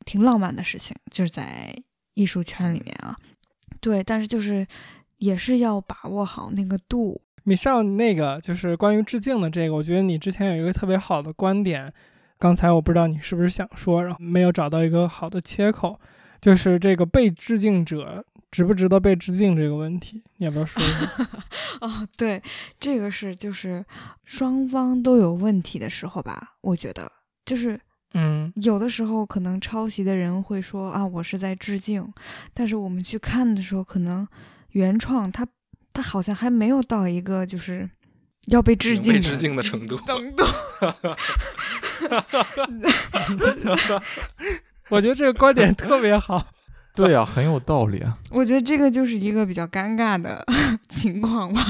[0.03, 1.74] 挺浪漫的事情，就是在
[2.16, 3.16] 艺术圈里面啊，
[3.80, 4.66] 对，但是就是
[5.18, 7.22] 也是要把握好那个度。
[7.43, 11.93] 米少，那个就是关于致敬的这个，我觉得你之前有一个特别好的观点，
[12.39, 15.99] 刚才我不知道你是不是想说，然后没有找到一个好的切口，
[16.41, 18.26] 就是这个被致敬者
[18.56, 21.12] 值不值得被致敬这个问题，你要不要说一下？
[21.82, 22.41] 哦，对，
[22.80, 23.84] 这个是就是
[24.24, 27.12] 双方都有问题的时候吧，我觉得
[27.45, 27.78] 就是
[28.14, 32.14] 嗯有的时候可能抄袭的人会说啊，我是在致敬，
[32.53, 34.26] 但是我们去看的时候，可能
[34.70, 35.45] 原创他
[35.91, 37.89] 他好像还没有到一个就是
[38.47, 39.97] 要被致敬的被致敬的程度。
[40.08, 40.45] 程度。
[44.88, 46.53] 我觉得这个观点特别好。
[46.96, 48.18] 对呀、很有道理啊。
[48.32, 50.46] 我觉得这个就是一个比较尴尬的
[50.89, 51.62] 情况吧。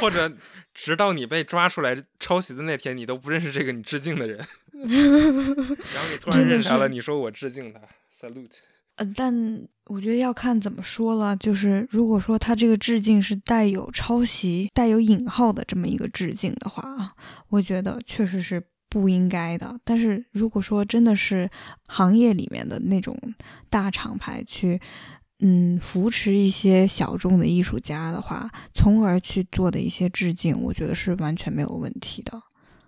[0.00, 0.32] 或者
[0.72, 4.38] 直到你被抓出来抄袭的那天，你都不认识这个你致敬的人，
[4.72, 8.60] 然后你突然认识他了，你说我致敬他，salute。
[8.96, 11.36] 嗯，但我觉得要看怎么说了。
[11.36, 17.12] 就是如果说他这个致敬是带有抄袭、带有引号的这么一个致敬的话啊，
[17.48, 18.62] 我觉得确实是
[19.00, 19.74] 不应该的。
[19.82, 21.50] 但是如果说真的是
[21.88, 23.18] 行业里面的那种
[23.68, 24.80] 大厂牌去，
[25.40, 32.40] 嗯，扶持一些小众的艺术家的话，从而去做的一些致敬，我觉得是完全没有问题的。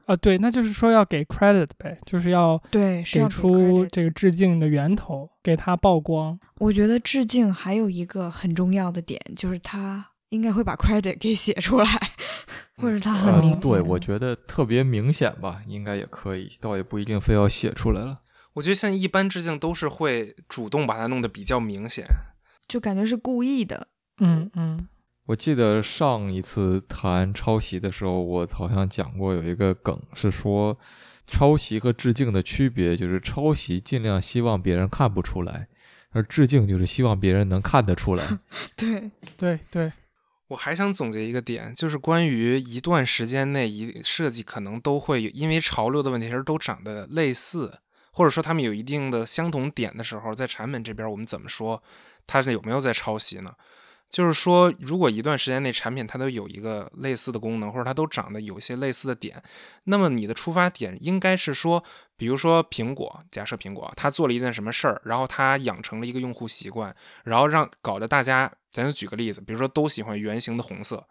[0.07, 6.39] 啊，对，那就是说要给 credit 呗，就是要对，给出这个致敬的源头，给他曝光。
[6.59, 11.87] 我觉得致敬还有一个很重要的点，就是他应该会把 credit 给写出来，
[12.77, 13.61] 或者他很呃明显。
[13.61, 18.21] 对，我觉得特别明显吧，应该也可以，倒也不一定非要写出来了。
[18.55, 22.07] 我觉得现在一般致敬都是会主动把它弄得比较明显。
[22.67, 23.89] 就感觉是故意的。
[24.19, 24.89] 嗯嗯
[25.27, 30.79] 我记得上一次谈抄袭的时候，我好像讲过有一个梗，是说
[31.27, 35.69] 抄袭和致敬的区别，就是抄袭尽量希望别人看不出来，
[36.11, 38.25] 而致敬就是希望别人能看得出来。
[38.77, 39.93] 对，对对，
[40.49, 47.79] 我还想总结一个点，就是关于一段时间内一设计可能都会有因为潮流的问题，其实都长得类似，
[48.13, 51.83] 或者说他们有一定的相同点的时候，在产品这边我们怎么说
[52.27, 53.53] 它是有没有在抄袭呢？
[54.09, 59.43] 就是说，如果一段时间内产品它都有一个类似的功能，或者它都长得有一些类似的点，
[59.83, 61.83] 那么你的出发点应该是说，
[62.17, 66.95] 比如说苹果，假设苹果它做了一件什么事儿，然后它养成了一个用户习惯，
[67.25, 71.09] 然后让搞得大家，咱就举个例子，比如说都喜欢圆形的红色，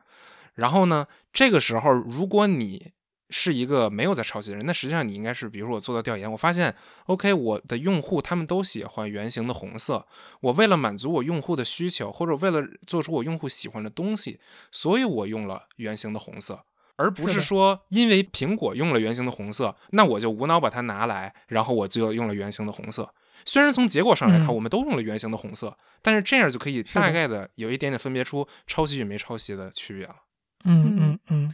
[0.53, 2.91] 然后呢，这个时候如果你
[3.31, 6.75] 是一个没有在抄袭的人，那实际上你应该是，比如说我做到调研，我发现
[7.07, 10.05] ，OK，我的用户他们都喜欢圆形的红色，
[10.41, 14.39] 我为了满足我用户的需求，或者为了做出我用户喜欢的东西，
[14.71, 16.65] 所以我用了圆形的红色，
[16.97, 23.11] 而不是说因为苹果用了圆形的红色，那我就无脑把它拿来，然后我就用了圆形的红色。
[23.43, 30.15] 虽然从结果上来看，嗯我们都用了圆形的红色，但是这样就可以大概的有一点点分别出抄袭与没抄袭的区别了。
[30.63, 31.53] 嗯嗯嗯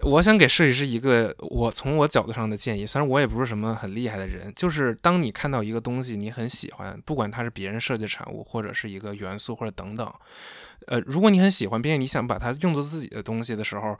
[0.00, 10.12] 我想给设计师一个我从我角度上的建议，虽然我也不是什么很厉害的人，就是当你看到一个东西你很喜欢，不管它是别人设计产物，或者是一个元素，或者等等，
[10.88, 13.96] 呃，如果你很喜欢，并且你想把它用作自己的东西的时候，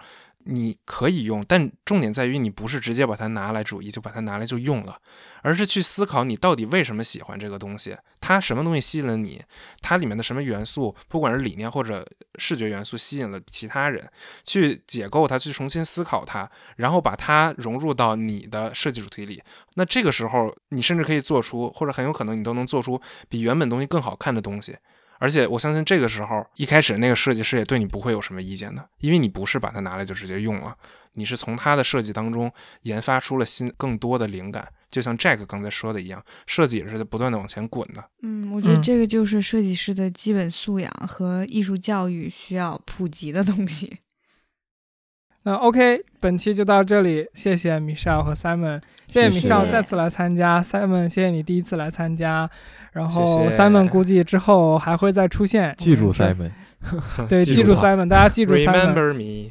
[0.47, 4.99] 你可以用，但重点在于你不是直接把它拿来主义，就把它拿来就用了，
[5.43, 9.43] 而是去思考你到底为什么喜欢这个东西，它什么东西吸引了你，
[9.81, 14.09] 它里面的什么元素，不管是理念或者视觉元素吸引了其他人，
[14.45, 19.43] 去解构它，去重新思考它，然后把它融入到你的设计主题里。
[19.75, 24.77] 那这个时候，你甚至可以做出，或者很有可能你都能做出比原本东西更好看的东西。
[25.19, 30.77] 而且我相信这个时候，一开始那个设计师也对你不会有什么意见的，因为你不是把它拿来就直接用了，
[31.15, 32.53] 你是从他的设计当中
[32.83, 34.69] 研发出了新更多的灵感。
[34.91, 38.05] 就像 Jack 刚才说的一样，设计也是在不断的往前滚的。
[38.23, 43.99] 嗯，我觉得嗯这个就是设计师的基本素养和艺术教育需要普及的东西。
[45.47, 52.49] 那 OK，本期就到这里，谢谢 Michelle 和 Simon，谢谢谢谢 Michelle 再次来参加，Simon 谢谢你第一次来参加，
[52.95, 56.53] 然后 Simon 估计之后还会再出现，记住 Simon，
[57.29, 59.51] 对，记住 Simon，大家记住 me，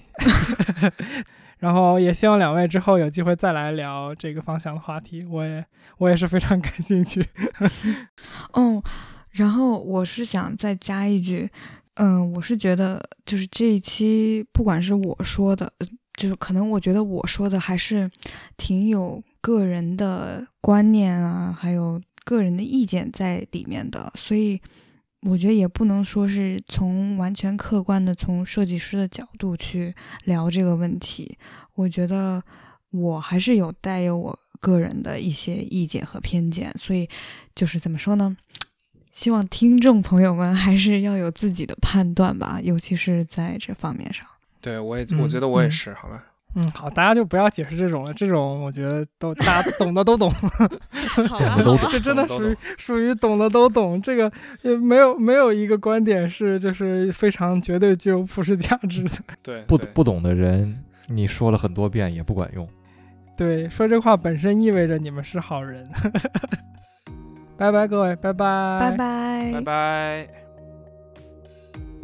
[1.60, 5.64] 然后也希望两位之后有机会再来聊这个方向的话题，我也
[5.98, 7.22] 我也是非常感兴趣。
[8.54, 8.82] 哦，
[9.32, 11.50] 然后我是想再加一句，
[11.96, 18.10] 嗯，我是觉得就是这一期不管是我说的，呃就是可能我觉得我说的还是
[18.56, 24.60] 挺有个人的观念啊，还有个人的意见在里面的，所以
[25.22, 29.94] 我觉得也不能说是从完全客观的从设计师的角度去
[30.26, 31.38] 聊这个问题。
[31.76, 32.44] 我觉得
[32.92, 37.10] 我还是有带有我个人的一些意见和偏见，所以
[37.56, 38.36] 就是怎么说呢？
[39.12, 44.26] 希望听众朋友们还是要有自己的判断吧，尤其是在这方面上。
[44.60, 46.33] 对我也，嗯我觉得我也嗯是，好吧。
[46.56, 50.32] 嗯，好，大家就不要解释这种了，这种我觉得都大家懂的都懂，
[51.16, 54.32] 懂的都懂这真的懂属于属于懂的都懂，这个
[54.62, 59.12] 也没有没有一个观点是就是非常绝对具有普世价值的。
[59.42, 62.68] 对，对不不懂的人，你说了很多遍也不管用。
[63.36, 65.84] 对，说这话本身意味着你们是好人。
[67.58, 70.43] 拜拜，各位，拜拜，拜拜，拜拜。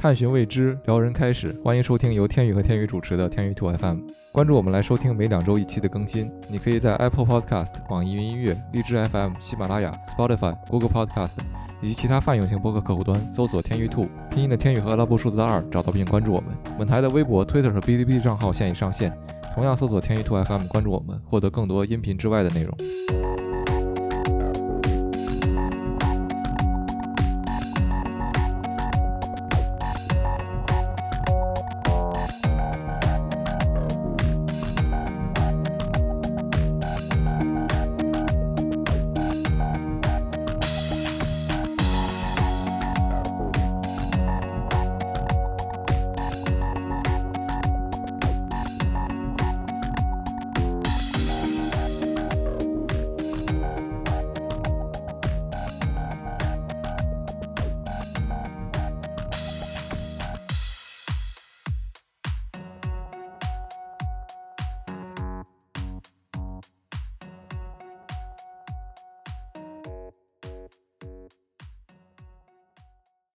[0.01, 3.97] 探寻未知，撩人开始，欢迎收听由天宇和天宇主持的天宇兔 FM。
[4.31, 6.31] 关注我们来收听每两周一期的更新。
[6.47, 11.39] 你可以在 Apple Podcast、网易云音乐、荔枝 FM、喜马拉雅、Spotify、Google Podcast
[11.81, 16.55] 以及其他泛用型播客客户端搜索“天宇兔”拼音的天宇和阿拉伯数字的二，找到并关注我们。
[16.77, 19.11] 本台的微博、Twitter 和哔哩哔哩账号现已上线，
[19.53, 22.73] 同样搜索“天宇兔 FM” 关注我们，获得更多音频之外的内容。